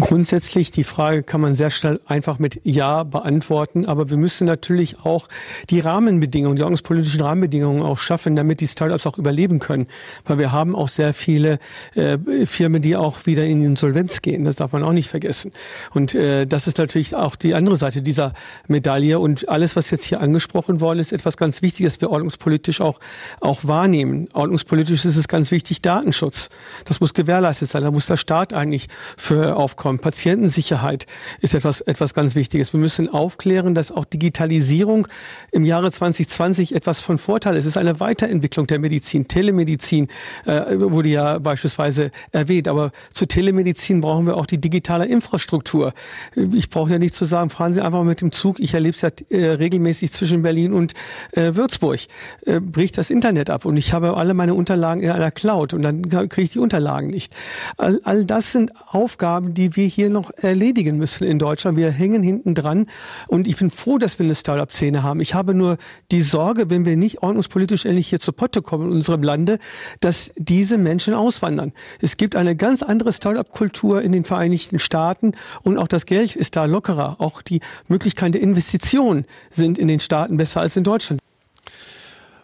Grundsätzlich 0.00 0.72
die 0.72 0.82
Frage 0.82 1.22
kann 1.22 1.40
man 1.40 1.54
sehr 1.54 1.70
schnell 1.70 2.00
einfach 2.06 2.40
mit 2.40 2.60
Ja 2.64 3.04
beantworten, 3.04 3.86
aber 3.86 4.10
wir 4.10 4.16
müssen 4.16 4.44
natürlich 4.44 4.98
auch 5.04 5.28
die 5.70 5.78
Rahmenbedingungen, 5.78 6.56
die 6.56 6.62
ordnungspolitischen 6.62 7.20
Rahmenbedingungen 7.20 7.80
auch 7.80 7.98
schaffen, 7.98 8.34
damit 8.34 8.60
die 8.60 8.66
Startups 8.66 9.06
auch 9.06 9.18
überleben 9.18 9.60
können. 9.60 9.86
Weil 10.24 10.38
wir 10.38 10.50
haben 10.50 10.74
auch 10.74 10.88
sehr 10.88 11.14
viele 11.14 11.60
äh, 11.94 12.18
Firmen, 12.44 12.82
die 12.82 12.96
auch 12.96 13.26
wieder 13.26 13.44
in 13.44 13.62
Insolvenz 13.62 14.20
gehen. 14.20 14.44
Das 14.44 14.56
darf 14.56 14.72
man 14.72 14.82
auch 14.82 14.92
nicht 14.92 15.08
vergessen. 15.08 15.52
Und 15.92 16.12
äh, 16.12 16.44
das 16.44 16.66
ist 16.66 16.78
natürlich 16.78 17.14
auch 17.14 17.36
die 17.36 17.54
andere 17.54 17.76
Seite 17.76 18.02
dieser 18.02 18.32
Medaille. 18.66 19.20
Und 19.20 19.48
alles, 19.48 19.76
was 19.76 19.92
jetzt 19.92 20.06
hier 20.06 20.20
angesprochen 20.20 20.80
worden 20.80 20.98
ist, 20.98 21.12
etwas 21.12 21.36
ganz 21.36 21.62
Wichtiges, 21.62 22.00
wir 22.00 22.10
ordnungspolitisch 22.10 22.80
auch, 22.80 22.98
auch 23.40 23.60
wahrnehmen. 23.62 24.26
Ordnungspolitisch 24.32 25.04
ist 25.04 25.16
es 25.16 25.28
ganz 25.28 25.52
wichtig, 25.52 25.82
Datenschutz. 25.82 26.48
Das 26.84 27.00
muss 27.00 27.14
gewährleistet 27.14 27.68
sein. 27.68 27.84
Da 27.84 27.92
muss 27.92 28.06
der 28.06 28.16
Staat 28.16 28.52
eigentlich 28.52 28.88
für 29.16 29.54
aufkommen 29.54 29.83
kommt. 29.84 30.00
Patientensicherheit 30.00 31.06
ist 31.42 31.52
etwas, 31.52 31.82
etwas 31.82 32.14
ganz 32.14 32.34
Wichtiges. 32.34 32.72
Wir 32.72 32.80
müssen 32.80 33.06
aufklären, 33.06 33.74
dass 33.74 33.92
auch 33.92 34.06
Digitalisierung 34.06 35.06
im 35.52 35.66
Jahre 35.66 35.92
2020 35.92 36.74
etwas 36.74 37.02
von 37.02 37.18
Vorteil 37.18 37.54
ist. 37.54 37.64
Es 37.64 37.72
ist 37.72 37.76
eine 37.76 38.00
Weiterentwicklung 38.00 38.66
der 38.66 38.78
Medizin. 38.78 39.28
Telemedizin 39.28 40.08
äh, 40.46 40.62
wurde 40.78 41.10
ja 41.10 41.38
beispielsweise 41.38 42.12
erwähnt. 42.32 42.66
Aber 42.66 42.92
zur 43.12 43.28
Telemedizin 43.28 44.00
brauchen 44.00 44.24
wir 44.26 44.38
auch 44.38 44.46
die 44.46 44.58
digitale 44.58 45.04
Infrastruktur. 45.04 45.92
Ich 46.34 46.70
brauche 46.70 46.92
ja 46.92 46.98
nicht 46.98 47.14
zu 47.14 47.26
sagen, 47.26 47.50
fahren 47.50 47.74
Sie 47.74 47.82
einfach 47.82 48.04
mit 48.04 48.22
dem 48.22 48.32
Zug. 48.32 48.60
Ich 48.60 48.72
erlebe 48.72 48.96
es 48.96 49.02
ja 49.02 49.10
äh, 49.28 49.50
regelmäßig 49.50 50.12
zwischen 50.12 50.40
Berlin 50.40 50.72
und 50.72 50.94
äh, 51.32 51.54
Würzburg. 51.56 52.00
Äh, 52.46 52.60
bricht 52.60 52.96
das 52.96 53.10
Internet 53.10 53.50
ab 53.50 53.66
und 53.66 53.76
ich 53.76 53.92
habe 53.92 54.16
alle 54.16 54.32
meine 54.32 54.54
Unterlagen 54.54 55.02
in 55.02 55.10
einer 55.10 55.30
Cloud 55.30 55.74
und 55.74 55.82
dann 55.82 56.08
kriege 56.08 56.42
ich 56.42 56.52
die 56.52 56.58
Unterlagen 56.58 57.08
nicht. 57.08 57.34
All, 57.76 58.00
all 58.04 58.24
das 58.24 58.50
sind 58.50 58.72
Aufgaben, 58.88 59.52
die 59.52 59.73
wir 59.76 59.86
hier 59.86 60.10
noch 60.10 60.30
erledigen 60.36 60.96
müssen 60.96 61.24
in 61.24 61.38
Deutschland. 61.38 61.76
Wir 61.76 61.90
hängen 61.90 62.22
hinten 62.22 62.54
dran 62.54 62.86
und 63.28 63.48
ich 63.48 63.56
bin 63.56 63.70
froh, 63.70 63.98
dass 63.98 64.18
wir 64.18 64.24
eine 64.24 64.34
Start-up-Szene 64.34 65.02
haben. 65.02 65.20
Ich 65.20 65.34
habe 65.34 65.54
nur 65.54 65.76
die 66.10 66.22
Sorge, 66.22 66.70
wenn 66.70 66.84
wir 66.84 66.96
nicht 66.96 67.22
ordnungspolitisch 67.22 67.84
endlich 67.84 68.08
hier 68.08 68.20
zu 68.20 68.32
Potte 68.32 68.62
kommen 68.62 68.86
in 68.86 68.92
unserem 68.92 69.22
Lande, 69.22 69.58
dass 70.00 70.32
diese 70.36 70.78
Menschen 70.78 71.14
auswandern. 71.14 71.72
Es 72.00 72.16
gibt 72.16 72.36
eine 72.36 72.56
ganz 72.56 72.82
andere 72.82 73.12
Start-up-Kultur 73.12 74.02
in 74.02 74.12
den 74.12 74.24
Vereinigten 74.24 74.78
Staaten 74.78 75.32
und 75.62 75.78
auch 75.78 75.88
das 75.88 76.06
Geld 76.06 76.36
ist 76.36 76.56
da 76.56 76.64
lockerer. 76.64 77.20
Auch 77.20 77.42
die 77.42 77.60
Möglichkeiten 77.88 78.32
der 78.32 78.42
Investition 78.42 79.24
sind 79.50 79.78
in 79.78 79.88
den 79.88 80.00
Staaten 80.00 80.36
besser 80.36 80.60
als 80.60 80.76
in 80.76 80.84
Deutschland. 80.84 81.20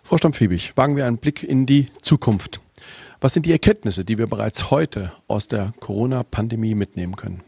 Frau 0.03 0.17
Stampfebig, 0.17 0.77
wagen 0.77 0.97
wir 0.97 1.07
einen 1.07 1.19
Blick 1.19 1.45
in 1.45 1.67
die 1.67 1.87
Zukunft. 2.03 2.61
Was 3.21 3.35
sind 3.35 3.45
die 3.45 3.53
Erkenntnisse, 3.53 4.05
die 4.05 4.17
wir 4.17 4.27
bereits 4.27 4.71
heute 4.71 5.13
aus 5.29 5.47
der 5.47 5.75
Corona-Pandemie 5.81 6.75
mitnehmen 6.75 7.17
können? 7.17 7.43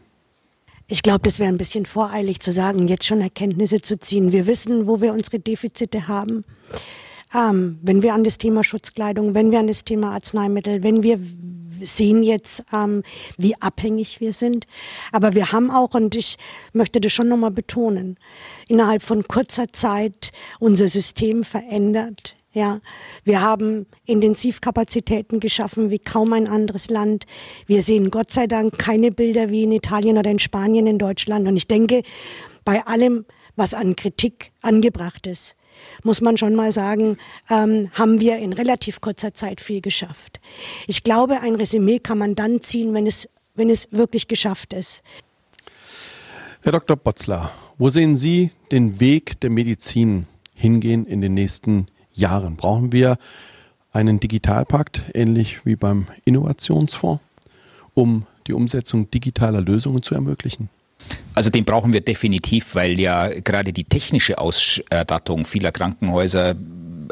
Ich 0.87 1.01
glaube, 1.01 1.21
das 1.23 1.39
wäre 1.39 1.49
ein 1.49 1.57
bisschen 1.57 1.87
voreilig 1.87 2.41
zu 2.41 2.53
sagen, 2.53 2.87
jetzt 2.87 3.05
schon 3.05 3.21
Erkenntnisse 3.21 3.81
zu 3.81 3.97
ziehen. 3.97 4.31
Wir 4.31 4.45
wissen, 4.45 4.85
wo 4.85 5.01
wir 5.01 5.13
unsere 5.13 5.39
Defizite 5.39 6.07
haben. 6.07 6.45
Ähm, 7.33 7.79
wenn 7.81 8.03
wir 8.03 8.13
an 8.13 8.23
das 8.23 8.37
Thema 8.37 8.63
Schutzkleidung, 8.63 9.33
wenn 9.33 9.49
wir 9.49 9.59
an 9.59 9.67
das 9.67 9.83
Thema 9.83 10.11
Arzneimittel, 10.11 10.83
wenn 10.83 11.01
wir 11.01 11.19
sehen 11.81 12.21
jetzt, 12.21 12.63
ähm, 12.71 13.01
wie 13.37 13.59
abhängig 13.59 14.21
wir 14.21 14.33
sind. 14.33 14.67
Aber 15.11 15.33
wir 15.33 15.51
haben 15.51 15.71
auch, 15.71 15.95
und 15.95 16.13
ich 16.13 16.37
möchte 16.73 17.01
das 17.01 17.11
schon 17.11 17.29
nochmal 17.29 17.51
betonen, 17.51 18.17
innerhalb 18.67 19.01
von 19.01 19.27
kurzer 19.27 19.73
Zeit 19.73 20.31
unser 20.59 20.87
System 20.87 21.43
verändert 21.43 22.35
ja, 22.53 22.79
wir 23.23 23.41
haben 23.41 23.87
Intensivkapazitäten 24.05 25.39
geschaffen 25.39 25.89
wie 25.89 25.99
kaum 25.99 26.33
ein 26.33 26.47
anderes 26.47 26.89
Land. 26.89 27.25
Wir 27.65 27.81
sehen 27.81 28.11
Gott 28.11 28.31
sei 28.31 28.45
Dank 28.45 28.77
keine 28.77 29.11
Bilder 29.11 29.49
wie 29.49 29.63
in 29.63 29.71
Italien 29.71 30.19
oder 30.19 30.29
in 30.29 30.39
Spanien, 30.39 30.85
in 30.85 30.99
Deutschland. 30.99 31.47
Und 31.47 31.57
ich 31.57 31.67
denke, 31.67 32.03
bei 32.63 32.85
allem, 32.85 33.25
was 33.55 33.73
an 33.73 33.95
Kritik 33.95 34.51
angebracht 34.61 35.25
ist, 35.25 35.55
muss 36.03 36.21
man 36.21 36.37
schon 36.37 36.53
mal 36.53 36.71
sagen, 36.71 37.17
ähm, 37.49 37.89
haben 37.93 38.19
wir 38.19 38.37
in 38.37 38.53
relativ 38.53 39.01
kurzer 39.01 39.33
Zeit 39.33 39.59
viel 39.59 39.81
geschafft. 39.81 40.39
Ich 40.85 41.03
glaube, 41.03 41.41
ein 41.41 41.55
Resümee 41.55 41.99
kann 41.99 42.19
man 42.19 42.35
dann 42.35 42.61
ziehen, 42.61 42.93
wenn 42.93 43.07
es, 43.07 43.27
wenn 43.55 43.71
es 43.71 43.91
wirklich 43.91 44.27
geschafft 44.27 44.73
ist. 44.73 45.01
Herr 46.61 46.71
Dr. 46.71 46.95
Botzler, 46.95 47.51
wo 47.79 47.89
sehen 47.89 48.15
Sie 48.15 48.51
den 48.71 48.99
Weg 48.99 49.41
der 49.41 49.49
Medizin 49.49 50.27
hingehen 50.53 51.05
in 51.07 51.19
den 51.19 51.33
nächsten 51.33 51.71
Jahren? 51.71 51.93
Brauchen 52.57 52.91
wir 52.91 53.17
einen 53.91 54.19
Digitalpakt, 54.19 55.03
ähnlich 55.13 55.65
wie 55.65 55.75
beim 55.75 56.07
Innovationsfonds, 56.25 57.23
um 57.93 58.25
die 58.47 58.53
Umsetzung 58.53 59.09
digitaler 59.11 59.61
Lösungen 59.61 60.03
zu 60.03 60.15
ermöglichen? 60.15 60.69
Also 61.35 61.49
den 61.49 61.65
brauchen 61.65 61.93
wir 61.93 62.01
definitiv, 62.01 62.75
weil 62.75 62.99
ja 62.99 63.27
gerade 63.27 63.73
die 63.73 63.83
technische 63.83 64.37
Ausstattung 64.37 65.45
vieler 65.45 65.71
Krankenhäuser 65.71 66.55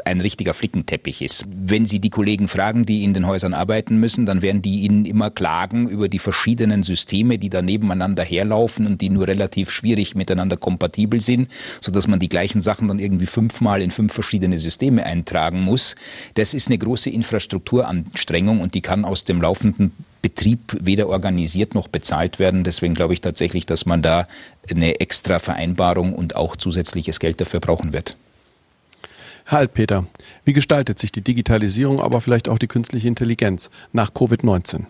ein 0.04 0.20
richtiger 0.20 0.54
Flickenteppich 0.54 1.22
ist. 1.22 1.44
Wenn 1.48 1.86
Sie 1.86 2.00
die 2.00 2.10
Kollegen 2.10 2.48
fragen, 2.48 2.84
die 2.84 3.04
in 3.04 3.14
den 3.14 3.26
Häusern 3.26 3.54
arbeiten 3.54 3.98
müssen, 3.98 4.26
dann 4.26 4.42
werden 4.42 4.62
die 4.62 4.80
Ihnen 4.80 5.04
immer 5.04 5.30
klagen 5.30 5.88
über 5.88 6.08
die 6.08 6.18
verschiedenen 6.18 6.82
Systeme, 6.82 7.38
die 7.38 7.50
da 7.50 7.62
nebeneinander 7.62 8.22
herlaufen 8.22 8.86
und 8.86 9.00
die 9.00 9.10
nur 9.10 9.28
relativ 9.28 9.70
schwierig 9.70 10.14
miteinander 10.14 10.56
kompatibel 10.56 11.20
sind, 11.20 11.50
sodass 11.80 12.08
man 12.08 12.20
die 12.20 12.28
gleichen 12.28 12.60
Sachen 12.60 12.88
dann 12.88 12.98
irgendwie 12.98 13.26
fünfmal 13.26 13.82
in 13.82 13.90
fünf 13.90 14.12
verschiedene 14.12 14.58
Systeme 14.58 15.04
eintragen 15.04 15.62
muss. 15.62 15.96
Das 16.34 16.54
ist 16.54 16.68
eine 16.68 16.78
große 16.78 17.10
Infrastrukturanstrengung 17.10 18.60
und 18.60 18.74
die 18.74 18.80
kann 18.80 19.04
aus 19.04 19.24
dem 19.24 19.40
laufenden 19.40 19.92
Betrieb 20.22 20.76
weder 20.80 21.08
organisiert 21.08 21.74
noch 21.74 21.88
bezahlt 21.88 22.38
werden. 22.38 22.62
Deswegen 22.62 22.94
glaube 22.94 23.12
ich 23.12 23.20
tatsächlich, 23.20 23.66
dass 23.66 23.86
man 23.86 24.02
da 24.02 24.26
eine 24.70 25.00
extra 25.00 25.40
Vereinbarung 25.40 26.14
und 26.14 26.36
auch 26.36 26.56
zusätzliches 26.56 27.18
Geld 27.18 27.40
dafür 27.40 27.58
brauchen 27.58 27.92
wird. 27.92 28.16
Halt, 29.46 29.74
Peter, 29.74 30.06
wie 30.44 30.52
gestaltet 30.52 30.98
sich 30.98 31.12
die 31.12 31.22
Digitalisierung, 31.22 32.00
aber 32.00 32.20
vielleicht 32.20 32.48
auch 32.48 32.58
die 32.58 32.68
künstliche 32.68 33.08
Intelligenz 33.08 33.70
nach 33.92 34.10
Covid-19? 34.12 34.86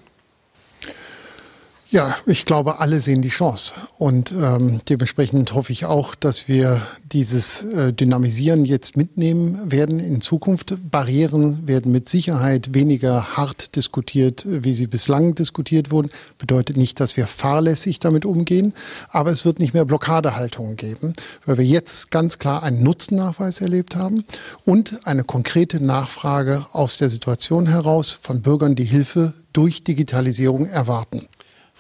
Ja, 1.93 2.17
ich 2.25 2.47
glaube, 2.47 2.81
alle 2.81 3.03
sehen 3.03 3.21
die 3.21 3.29
Chance. 3.29 3.75
Und 3.99 4.33
ähm, 4.33 4.81
dementsprechend 4.89 5.53
hoffe 5.53 5.73
ich 5.73 5.85
auch, 5.85 6.15
dass 6.15 6.49
wir 6.49 6.81
dieses 7.13 7.65
äh, 7.65 7.93
Dynamisieren 7.93 8.65
jetzt 8.65 8.97
mitnehmen 8.97 9.71
werden 9.71 10.01
in 10.01 10.23
Zukunft. 10.23 10.75
Barrieren 10.91 11.69
werden 11.69 11.93
mit 11.93 12.09
Sicherheit 12.09 12.73
weniger 12.73 13.37
hart 13.37 13.77
diskutiert, 13.77 14.47
wie 14.49 14.73
sie 14.73 14.87
bislang 14.87 15.35
diskutiert 15.35 15.91
wurden. 15.91 16.09
Bedeutet 16.39 16.79
nicht, 16.79 16.99
dass 16.99 17.19
wir 17.19 17.27
fahrlässig 17.27 17.99
damit 17.99 18.25
umgehen, 18.25 18.73
aber 19.11 19.31
es 19.31 19.45
wird 19.45 19.59
nicht 19.59 19.75
mehr 19.75 19.85
Blockadehaltungen 19.85 20.77
geben, 20.77 21.13
weil 21.45 21.59
wir 21.59 21.67
jetzt 21.67 22.11
ganz 22.11 22.39
klar 22.39 22.63
einen 22.63 22.83
Nutzennachweis 22.83 23.61
erlebt 23.61 23.97
haben 23.97 24.25
und 24.65 25.07
eine 25.07 25.25
konkrete 25.25 25.79
Nachfrage 25.79 26.65
aus 26.73 26.97
der 26.97 27.11
Situation 27.11 27.67
heraus 27.67 28.19
von 28.19 28.41
Bürgern, 28.41 28.77
die 28.77 28.85
Hilfe 28.85 29.35
durch 29.53 29.83
Digitalisierung 29.83 30.65
erwarten. 30.65 31.29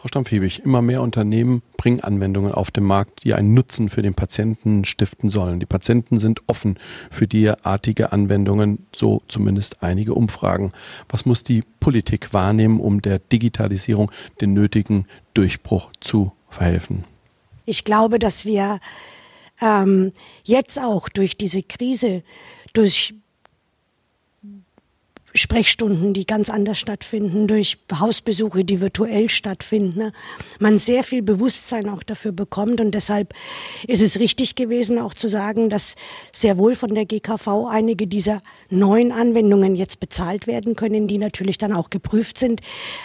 Frau 0.02 0.08
Stampfebig, 0.08 0.64
immer 0.64 0.82
mehr 0.82 1.00
Unternehmen 1.00 1.62
bringen 1.76 2.00
Anwendungen 2.00 2.50
auf 2.50 2.72
den 2.72 2.82
Markt, 2.82 3.22
die 3.22 3.34
einen 3.34 3.54
Nutzen 3.54 3.88
für 3.88 4.02
den 4.02 4.14
Patienten 4.14 4.84
stiften 4.84 5.30
sollen. 5.30 5.60
Die 5.60 5.66
Patienten 5.66 6.18
sind 6.18 6.40
offen 6.48 6.76
für 7.08 7.28
derartige 7.28 8.10
Anwendungen, 8.10 8.84
so 8.92 9.22
zumindest 9.28 9.80
einige 9.84 10.14
Umfragen. 10.14 10.72
Was 11.08 11.24
muss 11.24 11.44
die 11.44 11.62
Politik 11.78 12.34
wahrnehmen, 12.34 12.80
um 12.80 13.00
der 13.00 13.20
Digitalisierung 13.20 14.10
den 14.40 14.54
nötigen 14.54 15.06
Durchbruch 15.34 15.92
zu 16.00 16.32
verhelfen? 16.48 17.04
Ich 17.64 17.84
glaube, 17.84 18.18
dass 18.18 18.44
wir 18.44 18.80
ähm, 19.60 20.10
jetzt 20.42 20.80
auch 20.80 21.08
durch 21.10 21.36
diese 21.36 21.62
Krise, 21.62 22.24
durch 22.72 23.14
Sprechstunden, 25.34 26.12
die 26.12 26.26
ganz 26.26 26.50
anders 26.50 26.78
stattfinden, 26.78 27.46
durch 27.46 27.78
Hausbesuche, 27.92 28.64
die 28.64 28.80
virtuell 28.80 29.28
stattfinden, 29.28 29.98
ne? 29.98 30.12
man 30.58 30.78
sehr 30.78 31.04
viel 31.04 31.22
Bewusstsein 31.22 31.88
auch 31.88 32.02
dafür 32.02 32.32
bekommt. 32.32 32.80
Und 32.80 32.92
deshalb 32.92 33.34
ist 33.86 34.02
es 34.02 34.18
richtig 34.18 34.54
gewesen, 34.56 34.98
auch 34.98 35.14
zu 35.14 35.28
sagen, 35.28 35.70
dass 35.70 35.96
sehr 36.32 36.58
wohl 36.58 36.74
von 36.74 36.94
der 36.94 37.06
GKV 37.06 37.66
einige 37.68 38.06
dieser 38.06 38.42
neuen 38.68 39.10
Anwendungen 39.10 39.74
jetzt 39.74 40.00
bezahlt 40.00 40.46
werden 40.46 40.76
können, 40.76 41.08
die 41.08 41.18
natürlich 41.18 41.56
dann 41.56 41.72
auch 41.72 41.90
geprüft 41.90 42.38
sind. 42.38 42.60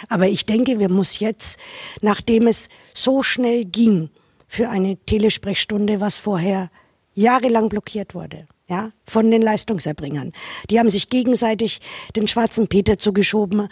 Aber 0.08 0.28
ich 0.28 0.44
denke, 0.44 0.78
wir 0.78 0.90
muss 0.90 1.20
jetzt, 1.20 1.58
nachdem 2.02 2.46
es 2.46 2.68
so 2.92 3.22
schnell 3.22 3.64
ging 3.64 4.10
für 4.46 4.68
eine 4.68 4.96
Telesprechstunde, 4.96 6.00
was 6.00 6.18
vorher 6.18 6.70
jahrelang 7.14 7.68
blockiert 7.68 8.14
wurde, 8.14 8.46
ja, 8.68 8.90
von 9.04 9.30
den 9.30 9.40
Leistungserbringern. 9.40 10.32
Die 10.68 10.78
haben 10.78 10.90
sich 10.90 11.08
gegenseitig 11.08 11.80
den 12.14 12.28
schwarzen 12.28 12.68
Peter 12.68 12.98
zugeschoben. 12.98 13.68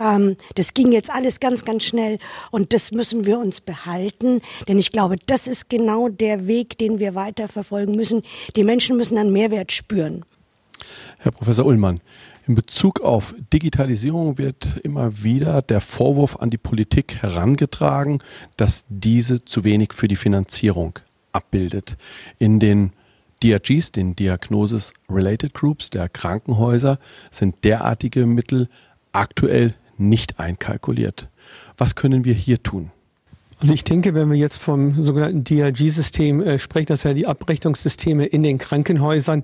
Ähm, 0.00 0.36
das 0.54 0.74
ging 0.74 0.90
jetzt 0.92 1.10
alles 1.10 1.38
ganz, 1.40 1.64
ganz 1.64 1.84
schnell 1.84 2.18
und 2.50 2.72
das 2.72 2.90
müssen 2.90 3.26
wir 3.26 3.38
uns 3.38 3.60
behalten, 3.60 4.40
denn 4.66 4.78
ich 4.78 4.90
glaube, 4.90 5.16
das 5.26 5.46
ist 5.46 5.68
genau 5.68 6.08
der 6.08 6.46
Weg, 6.46 6.78
den 6.78 6.98
wir 6.98 7.14
weiter 7.14 7.48
verfolgen 7.48 7.94
müssen. 7.94 8.22
Die 8.56 8.64
Menschen 8.64 8.96
müssen 8.96 9.18
einen 9.18 9.32
Mehrwert 9.32 9.72
spüren. 9.72 10.24
Herr 11.18 11.32
Professor 11.32 11.66
Ullmann, 11.66 12.00
in 12.46 12.54
Bezug 12.54 13.02
auf 13.02 13.34
Digitalisierung 13.52 14.38
wird 14.38 14.80
immer 14.82 15.22
wieder 15.22 15.60
der 15.60 15.82
Vorwurf 15.82 16.36
an 16.36 16.48
die 16.48 16.56
Politik 16.56 17.16
herangetragen, 17.20 18.22
dass 18.56 18.86
diese 18.88 19.44
zu 19.44 19.64
wenig 19.64 19.92
für 19.92 20.08
die 20.08 20.16
Finanzierung 20.16 20.98
abbildet. 21.32 21.98
In 22.38 22.58
den 22.58 22.92
DRGs, 23.42 23.92
den 23.92 24.16
Diagnosis 24.16 24.92
Related 25.08 25.54
Groups 25.54 25.90
der 25.90 26.08
Krankenhäuser, 26.08 26.98
sind 27.30 27.64
derartige 27.64 28.26
Mittel 28.26 28.68
aktuell 29.12 29.74
nicht 29.96 30.38
einkalkuliert. 30.38 31.28
Was 31.76 31.94
können 31.94 32.24
wir 32.24 32.34
hier 32.34 32.62
tun? 32.62 32.90
Also 33.60 33.74
ich 33.74 33.82
denke, 33.82 34.14
wenn 34.14 34.30
wir 34.30 34.38
jetzt 34.38 34.58
vom 34.58 35.02
sogenannten 35.02 35.42
DRG-System 35.42 36.40
äh, 36.40 36.58
sprechen, 36.60 36.86
das 36.86 37.02
ja 37.02 37.12
die 37.12 37.26
Abrechnungssysteme 37.26 38.24
in 38.24 38.44
den 38.44 38.58
Krankenhäusern, 38.58 39.42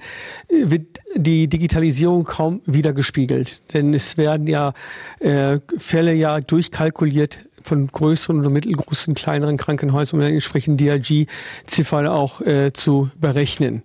äh, 0.49 0.71
wird 0.71 1.01
die 1.17 1.49
Digitalisierung 1.49 2.23
kaum 2.23 2.61
wiedergespiegelt. 2.65 3.75
Denn 3.75 3.93
es 3.93 4.17
werden 4.17 4.47
ja 4.47 4.73
äh, 5.19 5.59
Fälle 5.79 6.15
ja 6.15 6.41
durchkalkuliert 6.41 7.39
von 7.65 7.89
größeren 7.89 8.41
oder 8.41 8.51
mittelgroßen, 8.51 9.15
kleineren 9.15 9.57
Krankenhäusern, 9.57 10.21
um 10.21 10.25
dann 10.25 10.35
entsprechend 10.35 10.81
DRG-Ziffern 10.81 12.07
auch 12.07 12.41
äh, 12.43 12.73
zu 12.73 13.11
berechnen. 13.19 13.83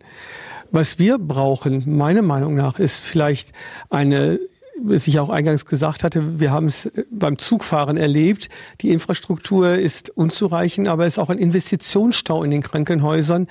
Was 0.71 0.99
wir 0.99 1.17
brauchen, 1.17 1.97
meiner 1.97 2.21
Meinung 2.21 2.53
nach, 2.55 2.77
ist 2.77 2.99
vielleicht 2.99 3.53
eine 3.89 4.39
was 4.83 5.07
ich 5.07 5.19
auch 5.19 5.29
eingangs 5.29 5.65
gesagt 5.65 6.03
hatte, 6.03 6.39
wir 6.39 6.51
haben 6.51 6.67
es 6.67 6.85
äh, 6.85 7.05
beim 7.11 7.37
Zugfahren 7.37 7.97
erlebt. 7.97 8.49
Die 8.81 8.89
Infrastruktur 8.89 9.75
ist 9.75 10.09
unzureichend, 10.09 10.87
aber 10.87 11.05
es 11.05 11.13
ist 11.13 11.19
auch 11.19 11.29
ein 11.29 11.37
Investitionsstau 11.37 12.43
in 12.43 12.51
den 12.51 12.61
Krankenhäusern 12.61 13.47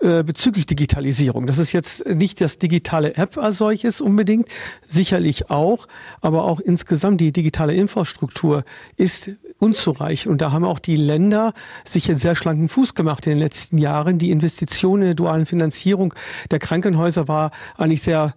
äh, 0.00 0.22
bezüglich 0.22 0.66
Digitalisierung. 0.66 1.46
Das 1.46 1.58
ist 1.58 1.72
jetzt 1.72 2.06
nicht 2.06 2.40
das 2.40 2.58
digitale 2.58 3.16
App 3.16 3.38
als 3.38 3.58
solches 3.58 4.00
unbedingt, 4.00 4.48
sicherlich 4.82 5.50
auch, 5.50 5.86
aber 6.20 6.44
auch 6.44 6.60
insgesamt 6.60 7.20
die 7.20 7.32
digitale 7.32 7.74
Infrastruktur 7.74 8.64
ist 8.96 9.30
unzureichend. 9.58 10.32
Und 10.32 10.40
da 10.40 10.52
haben 10.52 10.64
auch 10.64 10.78
die 10.78 10.96
Länder 10.96 11.52
sich 11.84 12.08
einen 12.08 12.18
sehr 12.18 12.36
schlanken 12.36 12.68
Fuß 12.68 12.94
gemacht 12.94 13.26
in 13.26 13.30
den 13.30 13.38
letzten 13.38 13.78
Jahren. 13.78 14.18
Die 14.18 14.30
Investitionen 14.30 15.02
in 15.02 15.08
der 15.08 15.14
dualen 15.14 15.46
Finanzierung 15.46 16.14
der 16.50 16.58
Krankenhäuser 16.58 17.28
war 17.28 17.50
eigentlich 17.76 18.02
sehr 18.02 18.34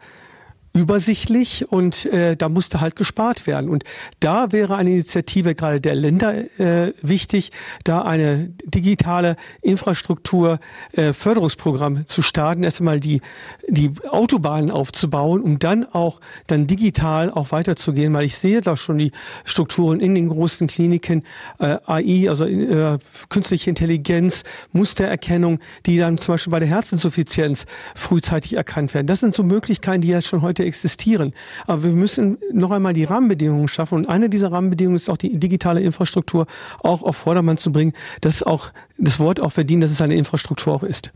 übersichtlich 0.76 1.72
und 1.72 2.06
äh, 2.08 2.36
da 2.36 2.50
musste 2.50 2.82
halt 2.82 2.98
gespart 2.98 3.48
werden. 3.48 3.70
Und 3.70 3.86
da 4.20 4.52
wäre 4.52 4.76
eine 4.76 4.92
Initiative 4.92 5.56
gerade 5.56 5.80
der 5.80 5.96
Länder 5.96 6.36
äh, 6.60 6.92
wichtig, 7.02 7.52
da 7.86 8.02
eine 8.02 8.50
digitale 8.66 9.38
Infrastruktur 9.62 10.60
äh, 10.92 11.14
Förderungsprogramm 11.14 12.06
zu 12.06 12.22
starten, 12.22 12.64
erst 12.64 12.82
einmal 12.82 13.00
die, 13.00 13.22
die 13.70 13.92
Autobahnen 14.10 14.70
aufzubauen, 14.70 15.42
um 15.42 15.60
dann 15.60 15.86
auch 15.86 16.20
dann 16.48 16.68
digital 16.68 17.32
auch 17.32 17.54
weiterzugehen, 17.54 18.14
weil 18.14 18.26
ich 18.26 18.38
sehe 18.38 18.60
da 18.60 18.76
schon 18.76 18.98
die 18.98 19.14
Strukturen 19.46 20.02
in 20.02 20.14
den 20.14 20.28
großen 20.28 20.68
Kliniken, 20.68 21.24
äh, 21.60 21.78
AI, 21.86 22.30
also 22.30 22.46
äh, 22.46 22.98
künstliche 23.30 23.70
Intelligenz, 23.70 24.44
Mustererkennung, 24.74 25.60
die 25.86 25.98
dann 25.98 26.18
zum 26.18 26.34
Beispiel 26.34 26.52
bei 26.52 26.60
der 26.60 26.68
Herzinsuffizienz 26.68 27.66
frühzeitig 27.96 28.56
erkannt 28.58 28.94
werden. 28.94 29.08
Das 29.08 29.22
sind 29.22 29.34
so 29.34 29.44
Möglichkeiten, 29.44 30.02
die 30.02 30.10
ja 30.10 30.22
schon 30.22 30.42
heute 30.42 30.65
existieren. 30.66 31.34
Aber 31.66 31.84
wir 31.84 31.92
müssen 31.92 32.38
noch 32.52 32.72
einmal 32.72 32.94
die 32.94 33.06
Rahmenbedingungen 33.06 33.68
schaffen. 33.68 33.96
Und 33.96 34.10
eine 34.10 34.30
dieser 34.30 34.52
Rahmenbedingungen 34.52 34.98
ist 34.98 35.10
auch 35.10 35.18
die 35.18 35.38
digitale 35.38 35.82
Infrastruktur 35.82 36.48
auch 36.82 37.04
auf 37.04 37.16
Vordermann 37.16 37.58
zu 37.58 37.72
bringen, 37.72 37.94
dass 38.22 38.44
auch 38.44 38.72
das 38.98 39.20
Wort 39.20 39.40
auch 39.40 39.52
verdient, 39.52 39.84
dass 39.84 39.92
es 39.92 40.02
eine 40.02 40.16
Infrastruktur 40.16 40.74
auch 40.74 40.84
ist. 40.84 41.12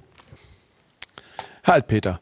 Halt, 1.64 1.88
Peter. 1.88 2.20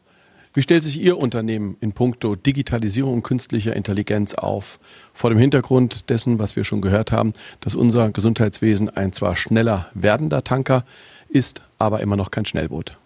Wie 0.54 0.62
stellt 0.62 0.82
sich 0.82 1.00
Ihr 1.00 1.18
Unternehmen 1.18 1.76
in 1.80 1.92
puncto 1.92 2.34
Digitalisierung 2.34 3.14
und 3.14 3.22
künstlicher 3.22 3.76
Intelligenz 3.76 4.34
auf? 4.34 4.80
Vor 5.12 5.30
dem 5.30 5.38
Hintergrund 5.38 6.10
dessen, 6.10 6.38
was 6.38 6.56
wir 6.56 6.64
schon 6.64 6.80
gehört 6.80 7.12
haben, 7.12 7.32
dass 7.60 7.76
unser 7.76 8.10
Gesundheitswesen 8.10 8.90
ein 8.90 9.12
zwar 9.12 9.36
schneller 9.36 9.88
werdender 9.94 10.42
Tanker 10.42 10.84
ist, 11.28 11.62
aber 11.78 12.00
immer 12.00 12.16
noch 12.16 12.30
kein 12.30 12.44
Schnellboot. 12.44 12.96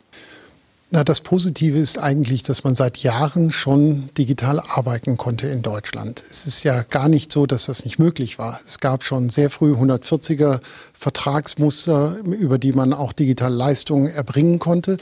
Na, 0.95 1.05
das 1.05 1.23
Positive 1.23 1.79
ist 1.79 1.99
eigentlich, 1.99 2.43
dass 2.43 2.65
man 2.65 2.75
seit 2.75 2.99
Jahren 2.99 3.51
schon 3.51 4.11
digital 4.19 4.61
arbeiten 4.61 5.17
konnte 5.17 5.47
in 5.47 5.63
Deutschland. 5.63 6.21
Es 6.21 6.47
ist 6.47 6.65
ja 6.65 6.83
gar 6.83 7.09
nicht 7.09 7.33
so, 7.33 7.47
dass 7.47 7.65
das 7.65 7.87
nicht 7.87 7.99
möglich 7.99 8.39
war. 8.39 8.61
Es 8.67 8.79
gab 8.79 9.03
schon 9.03 9.31
sehr 9.31 9.49
früh 9.49 9.73
140er 9.73 10.61
Vertragsmuster, 11.03 12.19
über 12.23 12.59
die 12.59 12.73
man 12.73 12.93
auch 12.93 13.13
digitale 13.13 13.57
Leistungen 13.57 14.07
erbringen 14.07 14.61
konnte. 14.61 14.99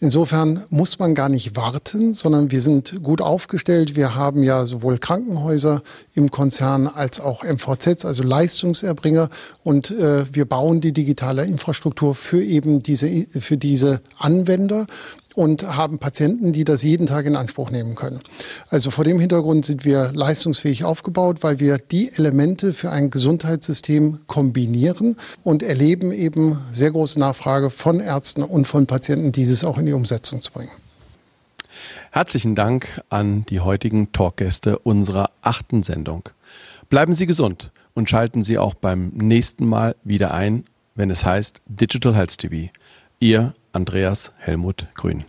Insofern 0.00 0.64
muss 0.70 0.98
man 0.98 1.14
gar 1.14 1.28
nicht 1.28 1.56
warten, 1.56 2.14
sondern 2.14 2.50
wir 2.50 2.62
sind 2.62 3.02
gut 3.02 3.20
aufgestellt. 3.20 3.94
Wir 3.94 4.14
haben 4.14 4.42
ja 4.42 4.64
sowohl 4.64 4.96
Krankenhäuser 4.96 5.82
im 6.14 6.30
Konzern 6.30 6.86
als 6.86 7.20
auch 7.20 7.44
MVZs, 7.44 8.06
also 8.06 8.22
Leistungserbringer. 8.22 9.28
Und 9.62 9.90
äh, 9.90 10.24
wir 10.34 10.46
bauen 10.46 10.80
die 10.80 10.92
digitale 10.92 11.44
Infrastruktur 11.44 12.14
für 12.14 12.42
eben 12.42 12.82
diese, 12.82 13.26
für 13.38 13.58
diese 13.58 14.00
Anwender 14.18 14.86
und 15.34 15.76
haben 15.76 15.98
Patienten, 15.98 16.52
die 16.52 16.64
das 16.64 16.82
jeden 16.82 17.06
Tag 17.06 17.26
in 17.26 17.36
Anspruch 17.36 17.70
nehmen 17.70 17.94
können. 17.94 18.20
Also 18.68 18.90
vor 18.90 19.04
dem 19.04 19.20
Hintergrund 19.20 19.64
sind 19.64 19.84
wir 19.84 20.12
leistungsfähig 20.12 20.84
aufgebaut, 20.84 21.38
weil 21.42 21.60
wir 21.60 21.78
die 21.78 22.10
Elemente 22.14 22.72
für 22.72 22.90
ein 22.90 23.10
Gesundheitssystem 23.10 24.20
kombinieren 24.26 25.16
und 25.44 25.62
erleben 25.62 26.12
eben 26.12 26.58
sehr 26.72 26.90
große 26.90 27.18
Nachfrage 27.18 27.70
von 27.70 28.00
Ärzten 28.00 28.42
und 28.42 28.66
von 28.66 28.86
Patienten, 28.86 29.32
dieses 29.32 29.64
auch 29.64 29.78
in 29.78 29.86
die 29.86 29.92
Umsetzung 29.92 30.40
zu 30.40 30.52
bringen. 30.52 30.70
Herzlichen 32.10 32.54
Dank 32.54 33.02
an 33.08 33.46
die 33.46 33.60
heutigen 33.60 34.12
Talkgäste 34.12 34.78
unserer 34.78 35.30
achten 35.40 35.82
Sendung. 35.82 36.28
Bleiben 36.90 37.14
Sie 37.14 37.26
gesund 37.26 37.70
und 37.94 38.10
schalten 38.10 38.42
Sie 38.42 38.58
auch 38.58 38.74
beim 38.74 39.08
nächsten 39.08 39.66
Mal 39.66 39.96
wieder 40.04 40.34
ein, 40.34 40.64
wenn 40.94 41.10
es 41.10 41.24
heißt 41.24 41.62
Digital 41.66 42.14
Health 42.14 42.38
TV. 42.38 42.70
Ihr 43.18 43.54
Andreas 43.72 44.32
Helmut 44.38 44.88
Grün. 44.94 45.24